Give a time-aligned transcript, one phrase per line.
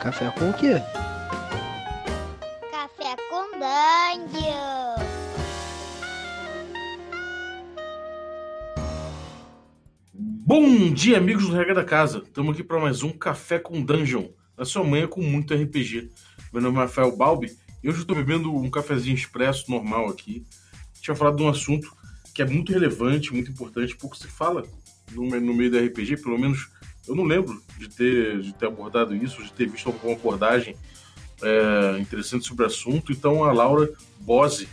[0.00, 0.80] Café com o quê?
[2.70, 4.94] Café com Dungeon.
[10.14, 12.22] Bom dia, amigos do Regra da Casa.
[12.26, 14.28] Estamos aqui para mais um Café com Dungeon.
[14.56, 16.10] Na sua manhã com muito RPG.
[16.50, 17.54] Meu nome é Rafael Balbi
[17.84, 20.46] e hoje eu estou bebendo um cafezinho expresso normal aqui.
[20.94, 21.94] A gente vai falar de um assunto
[22.34, 24.64] que é muito relevante, muito importante, pouco se fala
[25.12, 26.70] no, no meio do RPG, pelo menos
[27.06, 30.76] eu não lembro de ter, de ter abordado isso, de ter visto alguma abordagem
[31.42, 33.12] é, interessante sobre o assunto.
[33.12, 33.90] Então a Laura
[34.20, 34.68] Bose,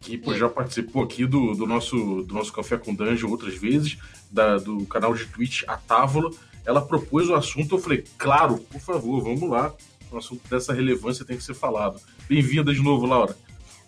[0.00, 3.98] que pô, já participou aqui do, do, nosso, do nosso Café com Dungeon outras vezes,
[4.30, 6.30] da, do canal de Twitch A Távola,
[6.64, 7.74] ela propôs o assunto.
[7.74, 9.74] Eu falei, claro, por favor, vamos lá.
[10.12, 12.00] Um assunto dessa relevância tem que ser falado.
[12.28, 13.36] Bem-vinda de novo, Laura.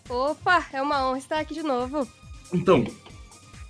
[0.09, 2.07] Opa, é uma honra estar aqui de novo.
[2.53, 2.85] Então,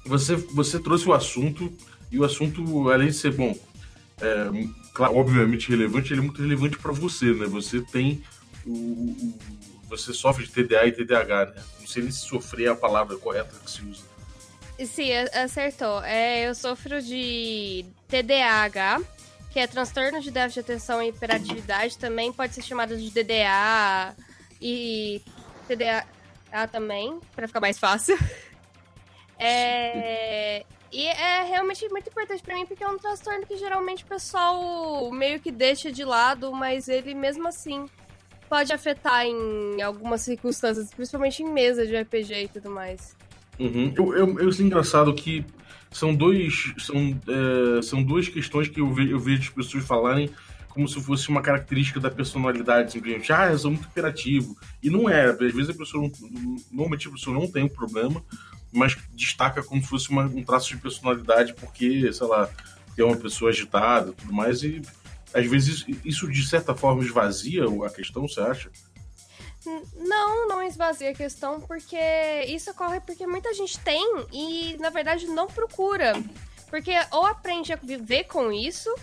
[0.06, 1.72] você, você trouxe o assunto,
[2.12, 3.58] e o assunto, além de ser bom,
[4.22, 7.46] é, claro, obviamente relevante, ele é muito relevante para você, né?
[7.48, 8.24] Você tem
[8.66, 9.40] o, o,
[9.90, 11.64] Você sofre de TDA e TDAH, né?
[11.80, 14.04] Não sei nem se sofrer é a palavra correta que se usa.
[14.86, 16.04] Sim, acertou.
[16.04, 19.02] É, eu sofro de TDAH,
[19.52, 24.16] que é transtorno de déficit de atenção e hiperatividade, também pode ser chamado de DDA
[24.60, 25.22] e
[25.68, 26.06] TDA
[26.72, 28.18] também, para ficar mais fácil.
[29.40, 30.33] É,
[30.94, 35.12] e é realmente muito importante para mim, porque é um transtorno que geralmente o pessoal
[35.12, 37.88] meio que deixa de lado, mas ele mesmo assim
[38.48, 43.16] pode afetar em algumas circunstâncias, principalmente em mesa de RPG e tudo mais.
[43.60, 43.92] Uhum.
[43.98, 45.44] Eu, eu, eu engraçado que
[45.92, 50.30] são dois são, é, são duas questões que eu, ve, eu vejo as pessoas falarem
[50.70, 54.58] como se fosse uma característica da personalidade, simplesmente, ah, eu sou muito imperativo.
[54.82, 56.10] E não é, às vezes a pessoa,
[56.72, 58.24] normalmente a pessoa não tem um problema,
[58.74, 62.50] mas destaca como se fosse uma, um traço de personalidade, porque, sei lá,
[62.98, 64.82] é uma pessoa agitada e tudo mais, e
[65.34, 68.70] às vezes isso de certa forma esvazia a questão, você acha?
[69.96, 71.98] Não, não esvazia a questão, porque
[72.48, 76.14] isso ocorre porque muita gente tem e, na verdade, não procura.
[76.70, 78.94] Porque ou aprende a viver com isso,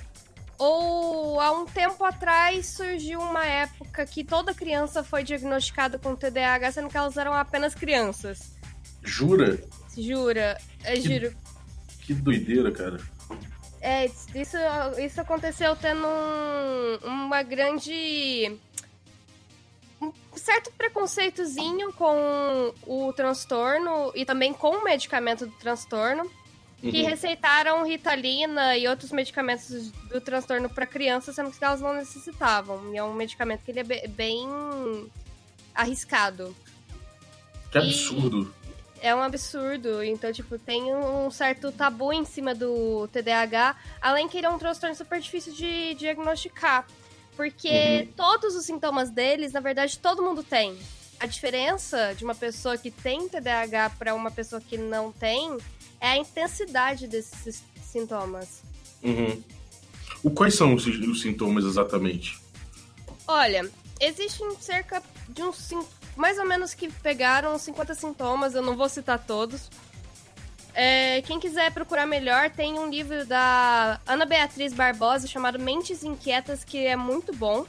[0.59, 6.73] ou há um tempo atrás surgiu uma época que toda criança foi diagnosticada com TDAH,
[6.73, 8.60] sendo que elas eram apenas crianças.
[9.03, 9.59] Jura?
[9.97, 11.37] Jura, é que, juro.
[12.01, 13.01] Que doideira, cara.
[13.81, 14.57] É, isso,
[14.99, 18.59] isso aconteceu tendo um, uma grande.
[20.01, 26.31] Um certo preconceitozinho com o transtorno e também com o medicamento do transtorno.
[26.83, 26.91] Uhum.
[26.91, 32.95] Que receitaram Ritalina e outros medicamentos do transtorno para crianças, sendo que elas não necessitavam.
[32.95, 34.49] E é um medicamento que ele é bem
[35.75, 36.57] arriscado.
[37.71, 38.53] Que absurdo.
[39.01, 40.03] É um absurdo.
[40.03, 44.59] Então, tipo, tem um certo tabu em cima do TDAH, além que ele é um
[44.59, 46.87] transtorno super difícil de diagnosticar.
[47.37, 48.13] Porque uhum.
[48.15, 50.79] todos os sintomas deles, na verdade, todo mundo tem.
[51.19, 55.57] A diferença de uma pessoa que tem TDAH para uma pessoa que não tem
[56.01, 58.63] é a intensidade desses sintomas.
[59.03, 59.43] Uhum.
[60.23, 62.39] O, quais são os, os sintomas exatamente?
[63.27, 65.57] Olha, existem cerca de uns
[66.17, 69.71] mais ou menos que pegaram 50 sintomas, eu não vou citar todos.
[70.75, 76.65] É, quem quiser procurar melhor, tem um livro da Ana Beatriz Barbosa chamado Mentes Inquietas,
[76.65, 77.67] que é muito bom.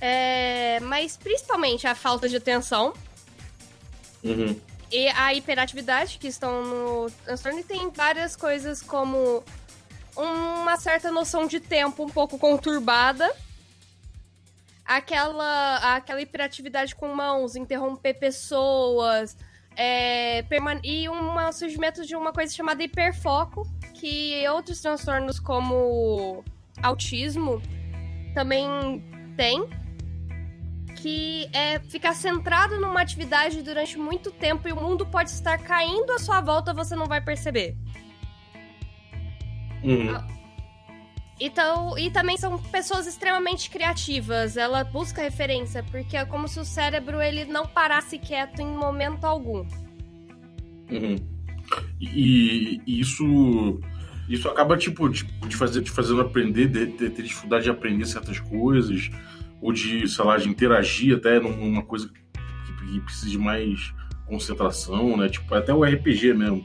[0.00, 2.92] É, mas principalmente a falta de atenção.
[4.22, 4.60] Uhum.
[4.90, 7.60] E a hiperatividade, que estão no transtorno.
[7.60, 9.42] E tem várias coisas como
[10.16, 13.28] uma certa noção de tempo um pouco conturbada
[14.84, 19.36] aquela, aquela hiperatividade com mãos, interromper pessoas,
[19.76, 20.44] é,
[20.82, 26.44] e um surgimento de uma coisa chamada hiperfoco, que outros transtornos como
[26.82, 27.60] autismo
[28.34, 28.66] também
[29.36, 29.68] tem,
[30.96, 36.12] que é ficar centrado numa atividade durante muito tempo e o mundo pode estar caindo
[36.12, 37.76] à sua volta, você não vai perceber.
[39.82, 40.43] Uhum.
[41.40, 44.56] Então, e também são pessoas extremamente criativas.
[44.56, 49.24] Ela busca referência, porque é como se o cérebro ele não parasse quieto em momento
[49.24, 49.66] algum.
[50.90, 51.16] Uhum.
[52.00, 53.80] E, isso
[54.28, 58.40] isso acaba tipo de, fazer te fazendo aprender, de, de, ter dificuldade de aprender certas
[58.40, 59.10] coisas
[59.60, 63.92] ou de, sei lá, de interagir até numa coisa que, que precisa de mais
[64.26, 65.28] concentração, né?
[65.28, 66.64] Tipo, até o RPG mesmo.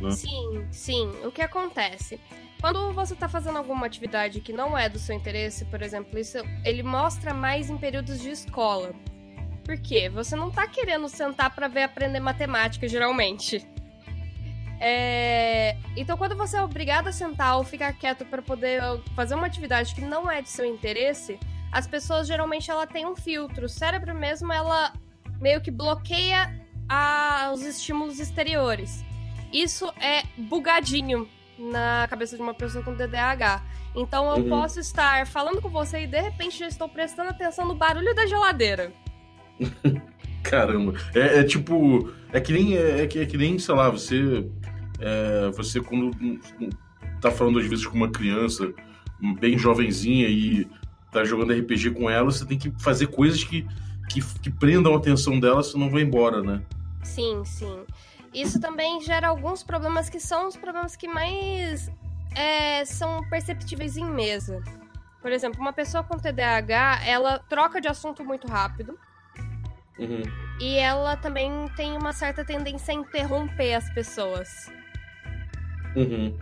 [0.00, 0.10] Né?
[0.10, 1.10] Sim, sim.
[1.24, 2.20] O que acontece?
[2.60, 6.38] Quando você está fazendo alguma atividade que não é do seu interesse, por exemplo, isso
[6.64, 8.94] ele mostra mais em períodos de escola.
[9.64, 10.08] Por quê?
[10.08, 13.66] Você não está querendo sentar para ver aprender matemática, geralmente.
[14.80, 15.76] É...
[15.96, 18.80] Então, quando você é obrigado a sentar ou ficar quieto para poder
[19.14, 21.38] fazer uma atividade que não é de seu interesse,
[21.72, 23.66] as pessoas geralmente ela tem um filtro.
[23.66, 24.92] O cérebro mesmo, ela
[25.40, 26.54] meio que bloqueia
[26.88, 27.50] a...
[27.54, 29.04] os estímulos exteriores.
[29.54, 33.62] Isso é bugadinho na cabeça de uma pessoa com TDAH.
[33.94, 34.48] Então eu uhum.
[34.48, 38.26] posso estar falando com você e de repente já estou prestando atenção no barulho da
[38.26, 38.92] geladeira.
[40.42, 40.94] Caramba.
[41.14, 42.12] É, é, tipo.
[42.32, 42.76] É que nem.
[42.76, 44.44] É, é, que, é que nem, sei lá, você.
[44.98, 46.10] É, você quando
[47.20, 48.72] tá falando às vezes com uma criança
[49.40, 50.68] bem jovenzinha e
[51.12, 53.66] tá jogando RPG com ela, você tem que fazer coisas que,
[54.10, 56.60] que, que prendam a atenção dela, senão vai embora, né?
[57.02, 57.84] Sim, sim.
[58.34, 61.88] Isso também gera alguns problemas que são os problemas que mais
[62.34, 64.60] é, são perceptíveis em mesa.
[65.22, 68.98] Por exemplo, uma pessoa com TDAH, ela troca de assunto muito rápido.
[69.98, 70.22] Uhum.
[70.60, 74.70] E ela também tem uma certa tendência a interromper as pessoas.
[75.94, 76.36] Uhum.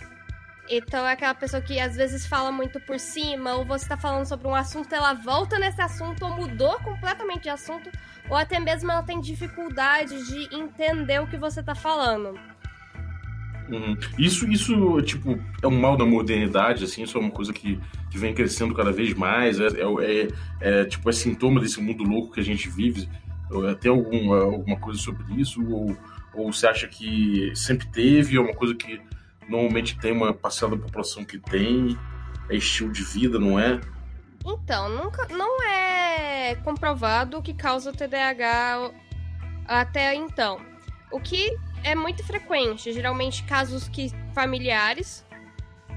[0.68, 4.26] Então é aquela pessoa que às vezes fala muito por cima, ou você tá falando
[4.26, 7.90] sobre um assunto, ela volta nesse assunto, ou mudou completamente de assunto,
[8.28, 12.38] ou até mesmo ela tem dificuldade de entender o que você tá falando.
[13.68, 13.96] Uhum.
[14.18, 17.80] Isso, isso, tipo, é um mal da modernidade, assim, isso é uma coisa que,
[18.10, 20.28] que vem crescendo cada vez mais, é, é, é,
[20.60, 23.08] é tipo, é sintoma desse mundo louco que a gente vive.
[23.80, 25.62] Tem alguma, alguma coisa sobre isso?
[25.70, 25.96] Ou,
[26.34, 28.36] ou você acha que sempre teve?
[28.36, 29.00] É uma coisa que
[29.48, 31.98] normalmente tem uma parcela da população que tem?
[32.48, 33.80] É estilo de vida, não é?
[34.44, 38.90] Então, nunca, não é comprovado o que causa o TDAH
[39.66, 40.60] até então.
[41.10, 45.24] O que é muito frequente, geralmente casos que familiares,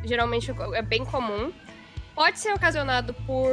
[0.04, 1.52] geralmente é bem comum.
[2.14, 3.52] Pode ser ocasionado por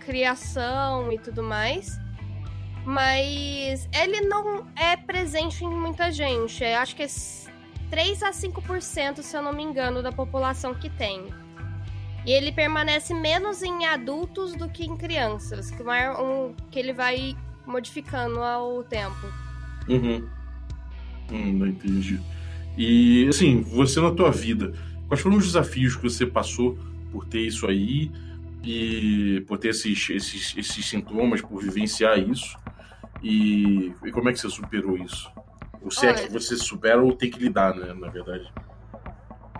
[0.00, 1.98] criação e tudo mais,
[2.84, 6.64] mas ele não é presente em muita gente.
[6.64, 7.08] Eu acho que é
[7.90, 11.28] 3 a 5%, se eu não me engano, da população que tem.
[12.26, 17.36] E ele permanece menos em adultos do que em crianças, que, um, que ele vai
[17.66, 19.26] modificando ao tempo.
[19.88, 20.26] Uhum.
[21.30, 22.20] Hum, não entendi.
[22.76, 24.72] E, assim, você na tua vida,
[25.06, 26.78] quais foram os desafios que você passou
[27.12, 28.10] por ter isso aí
[28.62, 32.56] e por ter esses, esses, esses sintomas, por vivenciar isso?
[33.22, 35.30] E, e como é que você superou isso?
[35.84, 38.50] Ou se Olha, é que você supera ou tem que lidar, né, na verdade?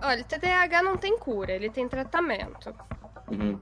[0.01, 2.73] Olha, TDAH não tem cura, ele tem tratamento.
[3.31, 3.59] Uhum.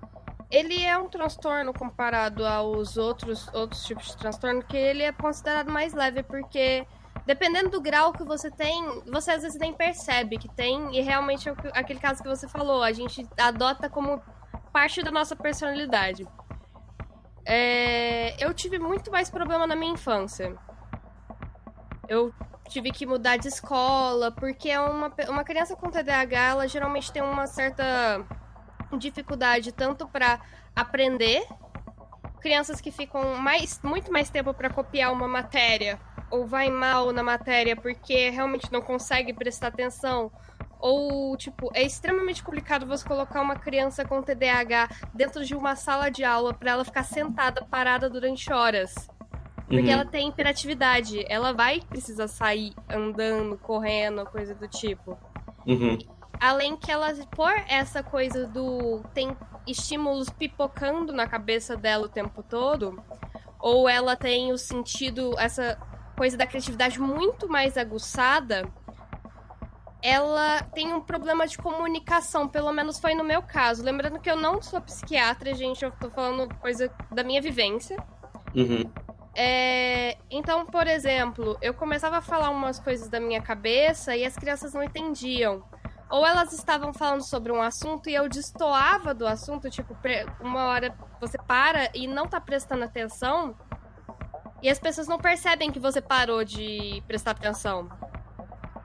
[0.50, 5.70] Ele é um transtorno comparado aos outros, outros tipos de transtorno, que ele é considerado
[5.70, 6.88] mais leve, porque
[7.26, 11.50] dependendo do grau que você tem, você às vezes nem percebe que tem, e realmente
[11.50, 14.22] é aquele caso que você falou, a gente adota como
[14.72, 16.26] parte da nossa personalidade.
[17.46, 20.56] É, eu tive muito mais problema na minha infância.
[22.08, 22.34] Eu
[22.74, 27.22] tive que mudar de escola, porque é uma, uma criança com TDAH, ela geralmente tem
[27.22, 28.26] uma certa
[28.98, 30.40] dificuldade tanto para
[30.76, 31.46] aprender,
[32.42, 36.00] crianças que ficam mais, muito mais tempo para copiar uma matéria
[36.32, 40.32] ou vai mal na matéria porque realmente não consegue prestar atenção,
[40.80, 46.10] ou tipo, é extremamente complicado você colocar uma criança com TDAH dentro de uma sala
[46.10, 48.94] de aula para ela ficar sentada, parada durante horas.
[49.68, 49.92] Porque uhum.
[49.92, 55.18] ela tem hiperatividade, ela vai precisar sair andando, correndo, coisa do tipo.
[55.66, 55.98] Uhum.
[56.40, 59.02] Além que ela, por essa coisa do.
[59.14, 63.02] tem estímulos pipocando na cabeça dela o tempo todo,
[63.60, 65.80] ou ela tem o sentido, essa
[66.18, 68.70] coisa da criatividade muito mais aguçada,
[70.02, 73.82] ela tem um problema de comunicação, pelo menos foi no meu caso.
[73.82, 77.98] Lembrando que eu não sou psiquiatra, gente, eu tô falando coisa da minha vivência.
[78.54, 78.92] Uhum.
[79.36, 84.36] É, então, por exemplo, eu começava a falar umas coisas da minha cabeça e as
[84.36, 85.64] crianças não entendiam.
[86.10, 89.98] Ou elas estavam falando sobre um assunto e eu destoava do assunto, tipo,
[90.40, 93.56] uma hora você para e não tá prestando atenção,
[94.62, 97.90] e as pessoas não percebem que você parou de prestar atenção.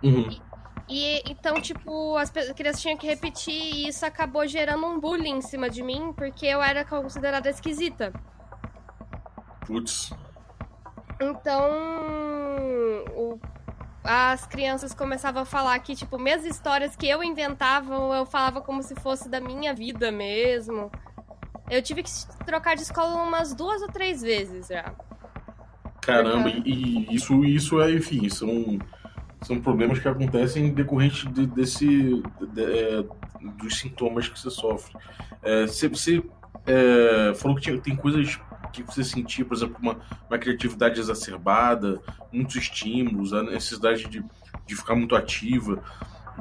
[0.03, 0.29] Uhum.
[0.31, 0.41] E,
[0.89, 5.43] e, então, tipo, as crianças tinham que repetir e isso acabou gerando um bullying em
[5.43, 8.13] cima de mim, porque eu era considerada esquisita.
[9.67, 10.11] Putz.
[11.21, 11.71] Então,
[13.17, 13.41] o,
[14.05, 18.83] as crianças começavam a falar que, tipo, minhas histórias que eu inventava, eu falava como
[18.83, 20.91] se fosse da minha vida mesmo.
[21.71, 22.11] Eu tive que
[22.47, 24.95] trocar de escola umas duas ou três vezes já.
[26.01, 28.79] Caramba, e, e, isso, isso é, enfim, são,
[29.43, 32.23] são problemas que acontecem decorrente de, desse,
[32.55, 33.05] de, é,
[33.59, 34.97] dos sintomas que você sofre.
[35.43, 36.23] É, você, você
[36.65, 38.41] é, falou que tinha, tem coisas
[38.73, 39.99] que você sentia, por exemplo, uma,
[40.29, 42.01] uma criatividade exacerbada,
[42.33, 44.25] muitos estímulos, a necessidade de
[44.69, 45.83] de ficar muito ativa.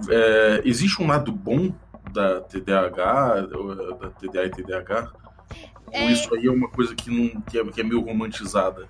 [0.10, 1.74] É, existe um lado bom
[2.12, 3.42] da TDAH,
[4.00, 5.12] da TDA e TDAH?
[5.92, 6.04] É...
[6.04, 8.88] Ou isso aí é uma coisa que, não, que, é, que é meio romantizada?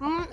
[0.00, 0.26] Hum,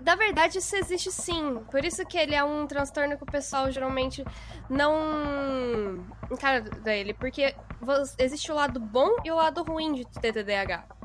[0.00, 1.60] na verdade, isso existe sim.
[1.70, 4.24] Por isso que ele é um transtorno que o pessoal geralmente
[4.70, 7.12] não encara dele.
[7.12, 7.54] Porque
[8.18, 10.97] existe o lado bom e o lado ruim de TDAH.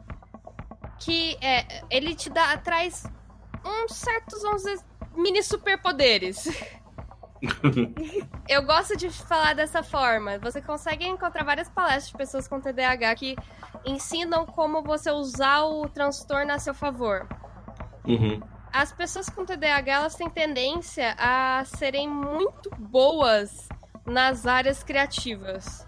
[1.04, 3.04] Que é, ele te dá, traz
[3.66, 4.80] uns certos, vamos dizer,
[5.16, 6.48] mini superpoderes.
[8.48, 10.38] Eu gosto de falar dessa forma.
[10.40, 13.36] Você consegue encontrar várias palestras de pessoas com TDAH que
[13.86, 17.28] ensinam como você usar o transtorno a seu favor.
[18.06, 18.42] Uhum.
[18.72, 23.68] As pessoas com TDAH elas têm tendência a serem muito boas
[24.06, 25.88] nas áreas criativas.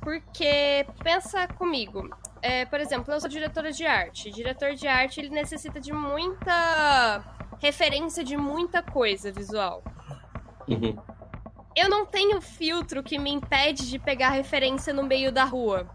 [0.00, 2.08] Porque, pensa comigo,
[2.42, 4.30] é, por exemplo, eu sou diretora de arte.
[4.30, 7.22] Diretor de arte, ele necessita de muita
[7.58, 9.84] referência de muita coisa visual.
[10.66, 10.96] Uhum.
[11.76, 15.88] Eu não tenho filtro que me impede de pegar referência no meio da rua.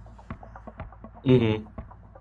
[1.25, 1.65] Uhum.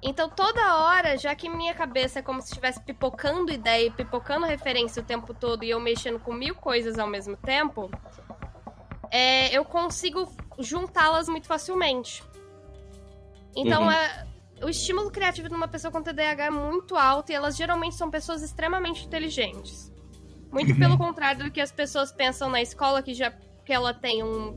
[0.02, 4.45] Então, toda hora, já que minha cabeça é como se estivesse pipocando ideia e pipocando
[4.45, 7.90] referência o tempo todo e eu mexendo com mil coisas ao mesmo tempo,
[9.11, 12.23] é, eu consigo juntá-las muito facilmente.
[13.57, 13.91] Então, uhum.
[13.91, 14.27] é,
[14.63, 18.11] o estímulo criativo de uma pessoa com TDAH é muito alto e elas geralmente são
[18.11, 19.93] pessoas extremamente inteligentes.
[20.51, 20.79] Muito uhum.
[20.79, 23.33] pelo contrário do que as pessoas pensam na escola, que já
[23.65, 24.51] que ela tem um,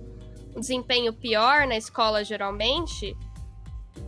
[0.56, 3.16] um desempenho pior na escola, geralmente,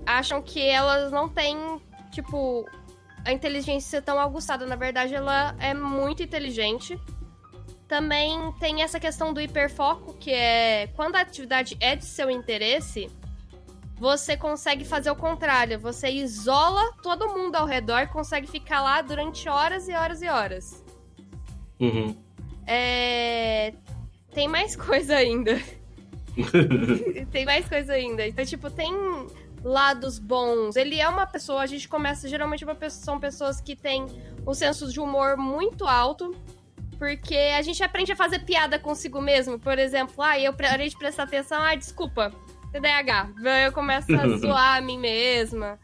[0.05, 1.57] acham que elas não têm,
[2.11, 2.65] tipo,
[3.25, 4.65] a inteligência tão aguçada.
[4.65, 6.99] Na verdade, ela é muito inteligente.
[7.87, 13.09] Também tem essa questão do hiperfoco, que é quando a atividade é de seu interesse,
[13.99, 15.77] você consegue fazer o contrário.
[15.79, 20.29] Você isola todo mundo ao redor e consegue ficar lá durante horas e horas e
[20.29, 20.85] horas.
[21.79, 22.15] Uhum.
[22.65, 23.73] É...
[24.33, 25.61] Tem mais coisa ainda.
[27.29, 28.25] tem mais coisa ainda.
[28.25, 28.93] Então, tipo, tem
[29.61, 30.77] lados bons.
[30.77, 34.05] Ele é uma pessoa, a gente começa geralmente uma pessoa, são pessoas que têm
[34.47, 36.33] um senso de humor muito alto.
[36.97, 39.59] Porque a gente aprende a fazer piada consigo mesmo.
[39.59, 42.33] Por exemplo, ah, eu parei de prestar atenção, ah, desculpa,
[42.71, 43.29] TDAH.
[43.65, 45.79] Eu começo a zoar a mim mesma.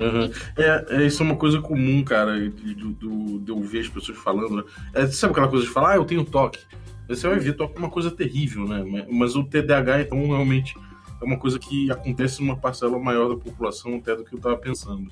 [0.00, 0.30] Uhum.
[0.56, 4.18] É, é, isso é uma coisa comum, cara, do, do, de eu ver as pessoas
[4.18, 4.56] falando.
[4.56, 4.64] Né?
[4.94, 6.60] É, sabe aquela coisa de falar, ah, eu tenho toque.
[7.08, 9.06] Você vai ver, toque é uma coisa terrível, né?
[9.10, 10.74] Mas o TDAH, então, realmente
[11.20, 14.56] é uma coisa que acontece numa parcela maior da população até do que eu tava
[14.56, 15.10] pensando.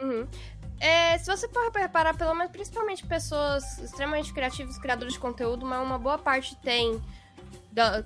[0.00, 0.26] Uhum.
[0.80, 5.82] É, se você for reparar, pelo menos principalmente pessoas extremamente criativas, criadores de conteúdo, mas
[5.82, 7.00] uma boa parte tem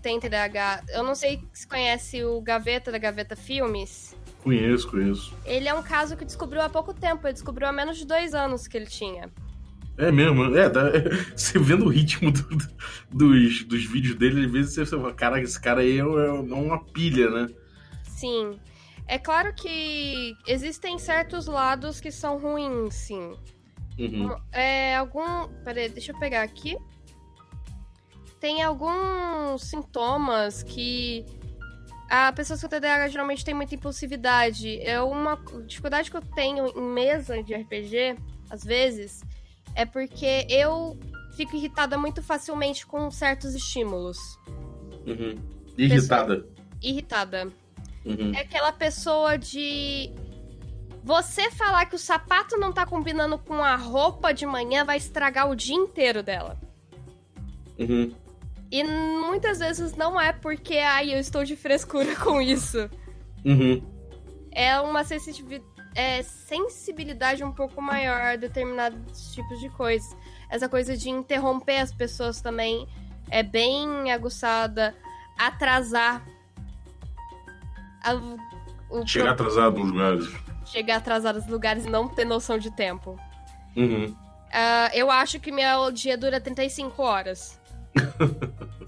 [0.02, 0.84] tem TDAH.
[0.90, 4.16] Eu não sei se conhece o Gaveta da Gaveta Filmes.
[4.42, 5.36] Conheço, conheço.
[5.44, 7.26] Ele é um caso que descobriu há pouco tempo.
[7.26, 9.30] Ele descobriu há menos de dois anos que ele tinha.
[9.98, 11.00] É mesmo, é, dá, é,
[11.36, 12.68] você vendo o ritmo do, do,
[13.10, 16.84] dos, dos vídeos dele, às vezes você fala, cara, esse cara aí é, é uma
[16.84, 17.48] pilha, né?
[18.04, 18.60] Sim.
[19.08, 23.36] É claro que existem certos lados que são ruins, sim.
[23.98, 24.36] Uhum.
[24.52, 25.48] É, algum.
[25.64, 26.76] Peraí, deixa eu pegar aqui.
[28.40, 31.24] Tem alguns sintomas que
[32.08, 34.80] a pessoa com TDAH geralmente tem muita impulsividade.
[34.80, 38.16] É uma dificuldade que eu tenho em mesa de RPG,
[38.48, 39.22] às vezes,
[39.74, 40.98] é porque eu
[41.36, 44.18] fico irritada muito facilmente com certos estímulos.
[45.06, 45.34] Uhum.
[45.76, 46.36] Irritada.
[46.36, 46.54] Pessoa...
[46.82, 47.52] Irritada.
[48.04, 48.32] Uhum.
[48.34, 50.10] É aquela pessoa de.
[51.04, 55.48] Você falar que o sapato não tá combinando com a roupa de manhã vai estragar
[55.48, 56.56] o dia inteiro dela.
[57.78, 58.12] Uhum.
[58.70, 62.88] E muitas vezes não é porque, ai, eu estou de frescura com isso.
[63.44, 63.82] Uhum.
[64.52, 65.02] É uma
[65.94, 70.16] é, sensibilidade um pouco maior a determinados tipos de coisas.
[70.50, 72.86] Essa coisa de interromper as pessoas também
[73.30, 74.94] é bem aguçada.
[75.38, 76.26] Atrasar.
[78.02, 78.14] A,
[78.90, 79.46] o Chegar pro...
[79.46, 80.28] atrasado nos lugares.
[80.66, 83.18] Chegar atrasado nos lugares e não ter noção de tempo.
[83.76, 84.06] Uhum.
[84.48, 87.57] Uh, eu acho que meu dia dura 35 horas.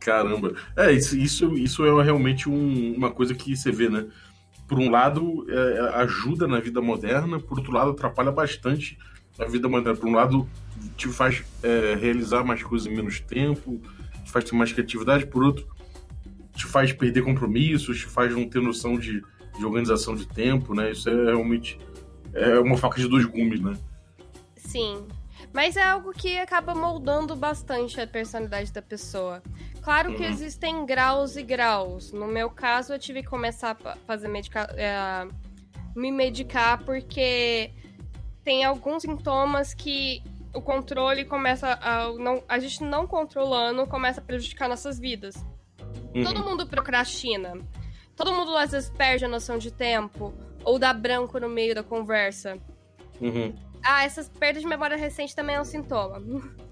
[0.00, 0.54] Caramba.
[0.76, 1.16] É, isso,
[1.56, 4.06] isso, é realmente um, uma coisa que você vê, né?
[4.68, 8.96] Por um lado, é, ajuda na vida moderna, por outro lado, atrapalha bastante
[9.38, 9.98] a vida moderna.
[9.98, 10.48] Por um lado,
[10.96, 13.80] te faz é, realizar mais coisas em menos tempo,
[14.24, 15.66] te faz ter mais criatividade, por outro,
[16.54, 19.22] te faz perder compromissos, te faz não ter noção de,
[19.58, 20.92] de organização de tempo, né?
[20.92, 21.78] Isso é realmente
[22.32, 23.74] é uma faca de dois gumes, né?
[24.56, 25.04] Sim,
[25.56, 29.42] mas é algo que acaba moldando bastante a personalidade da pessoa.
[29.80, 30.28] Claro que uhum.
[30.28, 32.12] existem graus e graus.
[32.12, 35.26] No meu caso, eu tive que começar a fazer medica é,
[35.98, 37.72] me medicar porque
[38.44, 40.22] tem alguns sintomas que
[40.52, 42.12] o controle começa a.
[42.12, 45.36] Não, a gente não controlando começa a prejudicar nossas vidas.
[46.14, 46.22] Uhum.
[46.22, 47.54] Todo mundo procrastina.
[48.14, 50.34] Todo mundo às vezes perde a noção de tempo.
[50.62, 52.58] Ou dá branco no meio da conversa.
[53.22, 53.54] Uhum.
[53.82, 56.20] Ah, essas perdas de memória recente também é um sintoma.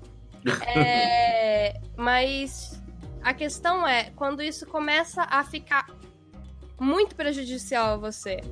[0.67, 2.79] É, mas
[3.23, 5.87] a questão é, quando isso começa a ficar
[6.79, 8.43] muito prejudicial a você.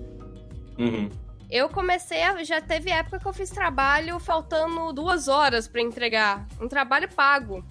[0.79, 1.11] Uhum.
[1.51, 2.43] Eu comecei a.
[2.43, 6.49] Já teve época que eu fiz trabalho faltando duas horas pra entregar.
[6.59, 7.63] Um trabalho pago.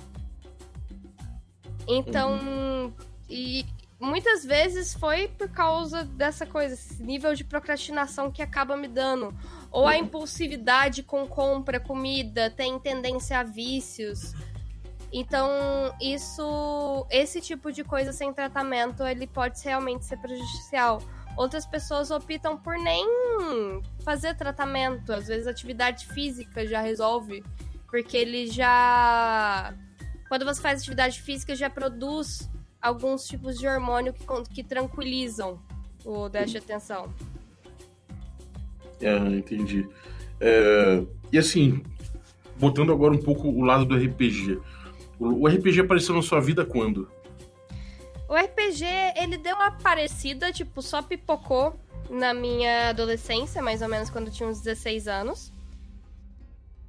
[1.88, 2.93] Então.
[3.27, 3.65] E
[4.01, 9.34] muitas vezes foi por causa dessa coisa, esse nível de procrastinação que acaba me dando.
[9.70, 14.34] Ou a impulsividade com compra, comida, tem tendência a vícios.
[15.13, 15.50] Então,
[16.01, 17.05] isso.
[17.10, 21.01] Esse tipo de coisa sem tratamento, ele pode realmente ser prejudicial.
[21.38, 23.05] Outras pessoas optam por nem
[24.03, 25.13] fazer tratamento.
[25.13, 27.43] Às vezes atividade física já resolve.
[27.88, 29.74] Porque ele já.
[30.27, 32.50] Quando você faz atividade física, já produz
[32.81, 35.59] alguns tipos de hormônio que, que tranquilizam
[36.03, 37.13] o déficit de atenção.
[39.03, 39.88] Ah, entendi.
[40.39, 41.83] É, E assim,
[42.57, 44.59] botando agora um pouco o lado do RPG.
[45.19, 47.09] O o RPG apareceu na sua vida quando?
[48.27, 48.85] O RPG,
[49.17, 51.75] ele deu uma parecida, tipo, só pipocou
[52.09, 55.51] na minha adolescência, mais ou menos quando eu tinha uns 16 anos.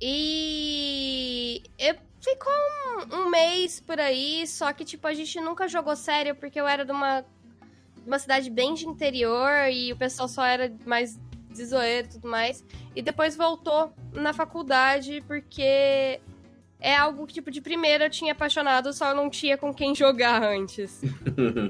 [0.01, 5.97] E eu ficou um, um mês por aí, só que, tipo, a gente nunca jogou
[5.97, 7.25] sério, porque eu era de uma,
[8.07, 11.19] uma cidade bem de interior e o pessoal só era mais
[11.51, 12.65] de zoeiro e tudo mais.
[12.95, 16.21] E depois voltou na faculdade, porque
[16.81, 20.43] é algo que, tipo, de primeira eu tinha apaixonado, só não tinha com quem jogar
[20.43, 21.03] antes.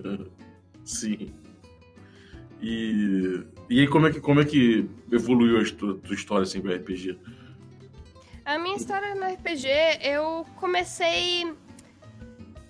[0.84, 1.32] Sim.
[2.60, 6.60] E, e aí, como é que, como é que evoluiu a tua, tua história assim,
[6.60, 7.18] com RPG?
[8.44, 9.68] A minha história no RPG,
[10.02, 11.54] eu comecei.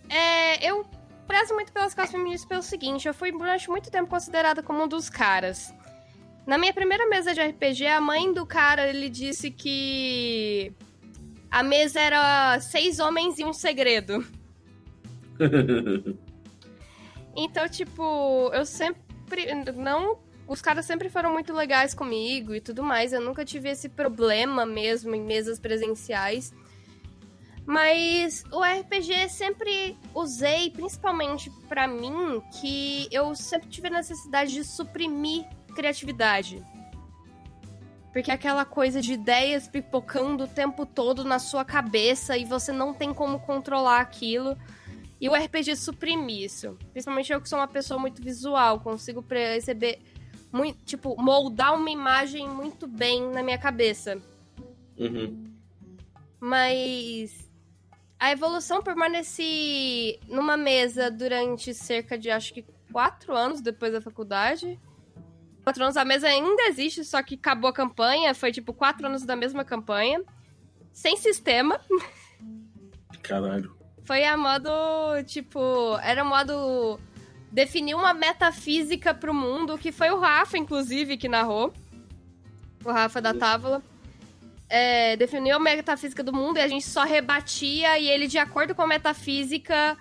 [0.08, 0.84] É, eu
[1.26, 4.88] prezo muito pelas causas feministas pelo seguinte: eu fui durante muito tempo considerada como um
[4.88, 5.72] dos caras.
[6.46, 10.72] Na minha primeira mesa de RPG, a mãe do cara ele disse que
[11.50, 14.24] a mesa era seis homens e um segredo.
[17.34, 19.00] Então, tipo, eu sempre.
[19.74, 20.18] Não.
[20.52, 23.14] Os caras sempre foram muito legais comigo e tudo mais.
[23.14, 26.52] Eu nunca tive esse problema mesmo em mesas presenciais.
[27.64, 34.62] Mas o RPG sempre usei, principalmente pra mim, que eu sempre tive a necessidade de
[34.62, 36.62] suprimir criatividade.
[38.12, 42.72] Porque é aquela coisa de ideias pipocando o tempo todo na sua cabeça e você
[42.72, 44.54] não tem como controlar aquilo.
[45.18, 46.76] E o RPG suprime isso.
[46.90, 49.98] Principalmente eu que sou uma pessoa muito visual, consigo perceber,
[50.52, 54.20] muito, tipo, moldar uma imagem muito bem na minha cabeça.
[54.98, 55.50] Uhum.
[56.38, 57.50] Mas
[58.18, 64.78] a evolução permaneci numa mesa durante cerca de acho que quatro anos depois da faculdade.
[65.64, 68.34] Quatro anos a mesa ainda existe, só que acabou a campanha.
[68.34, 70.22] Foi tipo quatro anos da mesma campanha.
[70.92, 71.80] Sem sistema.
[73.22, 73.74] Caralho.
[74.04, 74.70] Foi a modo,
[75.24, 76.98] tipo, era modo
[77.52, 81.72] definir uma metafísica pro mundo, que foi o Rafa, inclusive, que narrou.
[82.84, 83.82] O Rafa da Távola.
[84.68, 88.74] É, definiu a metafísica do mundo e a gente só rebatia e ele, de acordo
[88.74, 89.98] com a metafísica,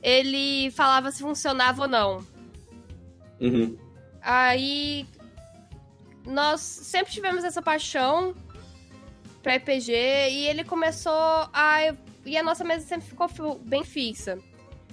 [0.00, 2.24] ele falava se funcionava ou não.
[3.40, 3.76] Uhum.
[4.22, 5.04] Aí
[6.24, 8.32] nós sempre tivemos essa paixão
[9.42, 11.12] pra RPG e ele começou
[11.52, 11.92] a.
[12.24, 14.38] E a nossa mesa sempre ficou fi- bem fixa.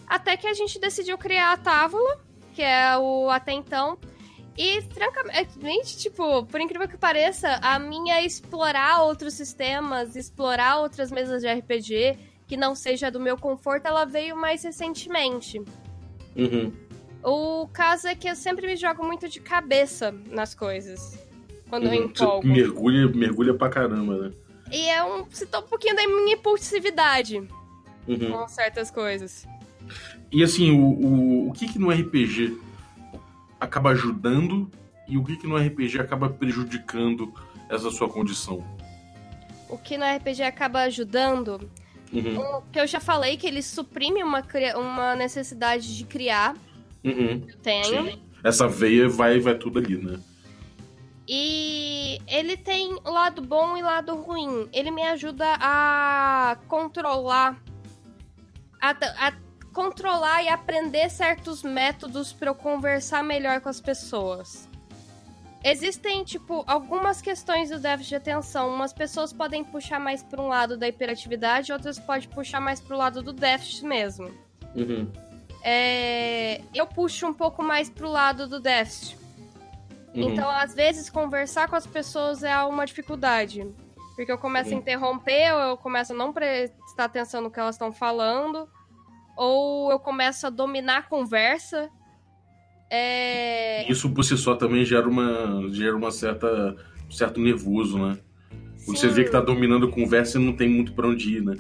[0.10, 2.20] Até que a gente decidiu criar a Távola,
[2.54, 3.98] que é o até então.
[4.58, 11.42] E, francamente, tipo, por incrível que pareça, a minha explorar outros sistemas, explorar outras mesas
[11.42, 15.62] de RPG, que não seja do meu conforto, ela veio mais recentemente.
[16.36, 16.74] Uhum.
[17.24, 21.18] O caso é que eu sempre me jogo muito de cabeça nas coisas.
[21.70, 22.06] Quando eu Uhum.
[22.06, 22.42] empolgo.
[22.42, 24.32] Você mergulha, mergulha pra caramba, né?
[24.72, 25.30] E é um.
[25.30, 27.38] Citou um pouquinho da minha impulsividade
[28.08, 28.32] Uhum.
[28.32, 29.48] com certas coisas.
[30.32, 32.58] E assim, o, o, o que que no RPG
[33.60, 34.70] acaba ajudando
[35.08, 37.34] e o que que no RPG acaba prejudicando
[37.70, 38.64] essa sua condição?
[39.68, 41.70] O que no RPG acaba ajudando.
[42.12, 42.62] Uhum.
[42.72, 44.44] Que eu já falei, que ele suprime uma,
[44.76, 46.56] uma necessidade de criar.
[47.04, 47.44] Uhum.
[47.48, 48.12] Eu tenho.
[48.12, 48.22] Sim.
[48.44, 50.20] Essa veia vai, vai tudo ali, né?
[51.28, 54.68] E ele tem lado bom e lado ruim.
[54.74, 57.62] Ele me ajuda a controlar.
[58.82, 58.92] A,
[59.28, 59.34] a
[59.74, 64.68] controlar e aprender certos métodos para eu conversar melhor com as pessoas.
[65.64, 68.70] Existem, tipo, algumas questões do déficit de atenção.
[68.70, 72.96] Umas pessoas podem puxar mais para um lado da hiperatividade, outras podem puxar mais para
[72.96, 74.32] o lado do déficit mesmo.
[74.74, 75.12] Uhum.
[75.62, 76.62] É...
[76.74, 79.18] Eu puxo um pouco mais pro lado do déficit.
[80.16, 80.30] Uhum.
[80.30, 83.68] Então, às vezes, conversar com as pessoas é uma dificuldade.
[84.16, 84.78] Porque eu começo uhum.
[84.78, 88.68] a interromper, ou eu começo a não prestar atenção no que elas estão falando,
[89.40, 91.90] ou eu começo a dominar a conversa
[92.90, 93.90] é...
[93.90, 96.76] Isso por si só também gera uma, gera uma certa
[97.08, 98.18] um certo nervoso, né?
[98.78, 98.96] Sim.
[98.96, 101.56] Você vê que tá dominando a conversa e não tem muito para onde ir, né?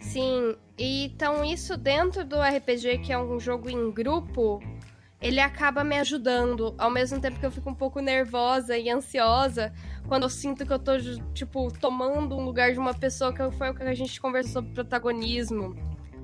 [0.00, 4.60] Sim, então isso dentro do RPG, que é um jogo em grupo,
[5.20, 9.72] ele acaba me ajudando, ao mesmo tempo que eu fico um pouco nervosa e ansiosa
[10.06, 10.92] quando eu sinto que eu tô,
[11.34, 14.72] tipo, tomando um lugar de uma pessoa que foi o que a gente conversou sobre
[14.72, 15.74] protagonismo.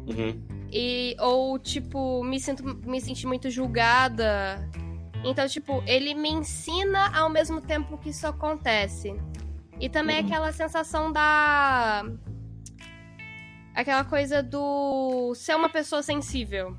[0.07, 0.43] Uhum.
[0.71, 4.69] E, ou, tipo, me, sinto, me senti muito julgada.
[5.25, 9.15] Então, tipo, ele me ensina ao mesmo tempo que isso acontece.
[9.79, 10.27] E também uhum.
[10.27, 12.05] aquela sensação da.
[13.75, 16.77] Aquela coisa do ser uma pessoa sensível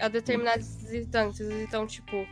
[0.00, 1.50] a determinadas instâncias.
[1.50, 2.26] Então, tipo,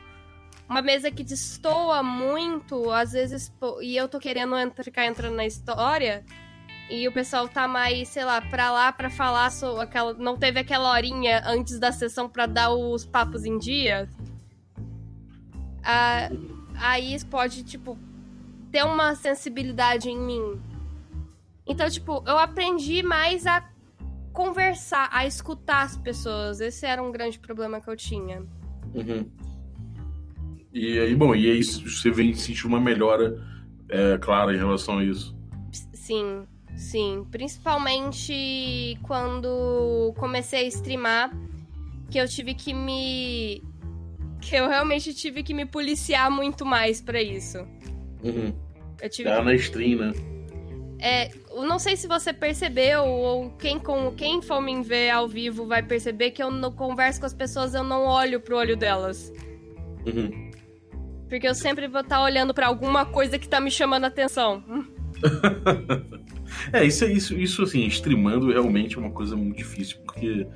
[0.68, 6.24] uma mesa que destoa muito, às vezes, e eu tô querendo ficar entrando na história,
[6.88, 10.14] e o pessoal tá mais, sei lá, pra lá pra falar sobre aquela.
[10.14, 14.09] Não teve aquela horinha antes da sessão pra dar os papos em dia.
[15.83, 16.31] Ah,
[16.77, 17.99] aí pode, tipo,
[18.70, 20.61] ter uma sensibilidade em mim.
[21.66, 23.68] Então, tipo, eu aprendi mais a
[24.33, 26.61] conversar, a escutar as pessoas.
[26.61, 28.44] Esse era um grande problema que eu tinha.
[28.94, 29.29] Uhum.
[30.72, 33.42] E aí, bom, e aí você vem sentir uma melhora
[33.88, 35.35] é, clara em relação a isso.
[35.92, 36.46] Sim.
[36.76, 41.30] Sim, principalmente quando comecei a streamar,
[42.10, 43.62] que eu tive que me.
[44.40, 47.58] que eu realmente tive que me policiar muito mais para isso.
[48.22, 48.54] Uhum.
[49.00, 49.44] Eu tive tá que...
[49.44, 50.12] na stream, né?
[50.98, 55.28] É, eu não sei se você percebeu, ou quem, com, quem for me ver ao
[55.28, 58.76] vivo vai perceber que eu não converso com as pessoas, eu não olho pro olho
[58.76, 59.32] delas.
[60.06, 60.50] Uhum.
[61.28, 64.08] Porque eu sempre vou estar tá olhando para alguma coisa que tá me chamando a
[64.08, 64.62] atenção.
[66.72, 70.46] É, isso, isso, isso assim, streamando realmente é uma coisa muito difícil, porque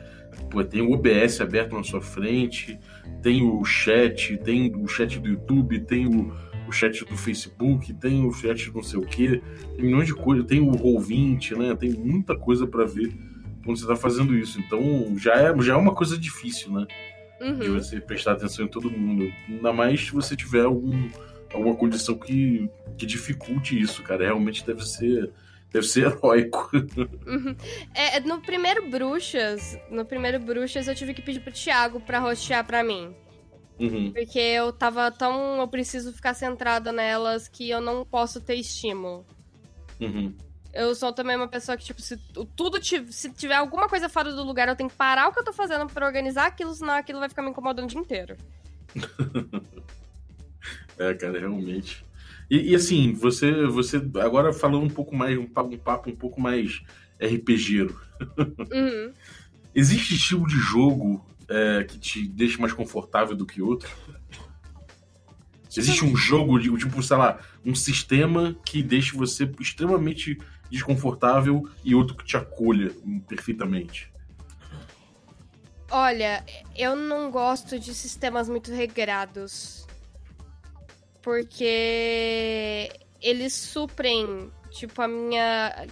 [0.51, 2.79] pô, tem o OBS aberto na sua frente,
[3.23, 6.33] tem o chat, tem o chat do YouTube, tem o,
[6.68, 9.42] o chat do Facebook, tem o chat não sei o que,
[9.77, 11.75] tem milhões de coisas, tem o Roll20, né?
[11.75, 13.12] Tem muita coisa para ver
[13.64, 14.59] quando você tá fazendo isso.
[14.61, 16.87] Então já é, já é uma coisa difícil, né?
[17.40, 17.59] Uhum.
[17.59, 19.31] De você prestar atenção em todo mundo.
[19.49, 21.09] Ainda mais se você tiver algum,
[21.52, 24.24] alguma condição que, que dificulte isso, cara.
[24.24, 25.32] Realmente deve ser
[25.72, 26.70] Deve ser heróico.
[26.74, 27.56] Uhum.
[27.94, 32.64] É, no primeiro Bruxas, no primeiro Bruxas eu tive que pedir pro Thiago pra rostear
[32.66, 33.14] pra mim.
[33.78, 34.12] Uhum.
[34.12, 35.58] Porque eu tava tão.
[35.58, 39.24] Eu preciso ficar centrada nelas que eu não posso ter estímulo.
[40.00, 40.34] Uhum.
[40.72, 42.16] Eu sou também uma pessoa que, tipo, se
[42.54, 45.44] tudo se tiver alguma coisa fora do lugar, eu tenho que parar o que eu
[45.44, 48.36] tô fazendo pra organizar aquilo, senão aquilo vai ficar me incomodando o dia inteiro.
[51.00, 52.04] é, cara, realmente.
[52.50, 56.14] E, e, assim, você, você agora falando um pouco mais, um papo, um, papo um
[56.14, 56.82] pouco mais
[57.18, 57.98] RPGero.
[58.70, 59.14] Uhum.
[59.74, 63.88] Existe tipo de jogo é, que te deixa mais confortável do que outro?
[65.74, 70.38] Existe um jogo, de, tipo, sei lá, um sistema que deixa você extremamente
[70.70, 72.92] desconfortável e outro que te acolha
[73.26, 74.12] perfeitamente?
[75.90, 76.44] Olha,
[76.76, 79.86] eu não gosto de sistemas muito regrados
[81.22, 85.87] porque eles suprem, tipo, a minha.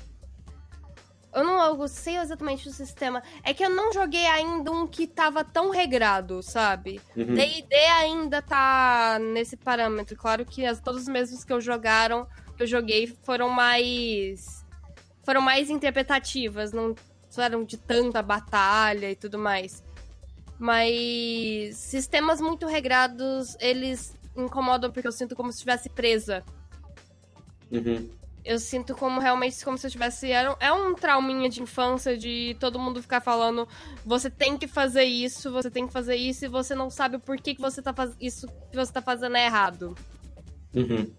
[1.34, 3.22] Eu não eu sei exatamente o sistema.
[3.42, 7.00] É que eu não joguei ainda um que tava tão regrado, sabe?
[7.16, 7.34] Uhum.
[7.34, 10.16] D&D ainda tá nesse parâmetro.
[10.16, 14.66] Claro que as, todos os mesmos que eu jogaram, que eu joguei, foram mais...
[15.22, 16.94] Foram mais interpretativas, não
[17.36, 19.84] eram de tanta batalha e tudo mais.
[20.58, 26.44] Mas sistemas muito regrados, eles incomodam porque eu sinto como se estivesse presa.
[27.70, 28.08] Uhum.
[28.44, 30.30] Eu sinto como realmente como se eu tivesse.
[30.32, 33.68] É um trauminha de infância de todo mundo ficar falando:
[34.06, 37.20] você tem que fazer isso, você tem que fazer isso, e você não sabe o
[37.20, 38.16] porquê que você tá faz...
[38.20, 39.94] isso que você tá fazendo é errado.
[40.74, 41.10] Uhum.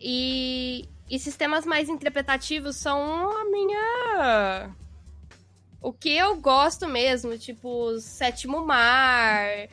[0.00, 4.74] E, e sistemas mais interpretativos são a minha.
[5.80, 9.68] O que eu gosto mesmo, tipo, Sétimo Mar,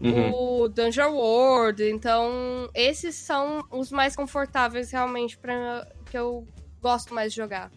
[0.00, 0.32] uhum.
[0.32, 1.82] o Dungeon World.
[1.84, 6.46] Então, esses são os mais confortáveis realmente para que eu
[6.80, 7.70] gosto mais de jogar.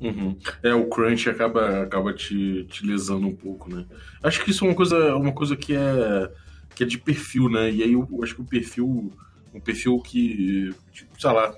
[0.00, 0.36] Uhum.
[0.62, 3.86] É, o crunch acaba, acaba te, te lesando um pouco, né?
[4.22, 6.30] Acho que isso é uma coisa, uma coisa que é
[6.74, 7.70] que é de perfil, né?
[7.70, 9.12] E aí eu, eu acho que o perfil
[9.54, 11.54] um perfil que, tipo, sei lá,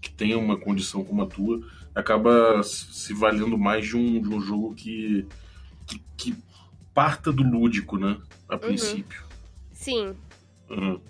[0.00, 1.60] que tenha uma condição como a tua,
[1.94, 5.26] acaba se valendo mais de um, de um jogo que,
[5.86, 6.34] que, que
[6.94, 8.18] parta do lúdico, né?
[8.48, 9.24] A princípio.
[9.72, 10.16] Sim.
[10.68, 11.00] Uhum.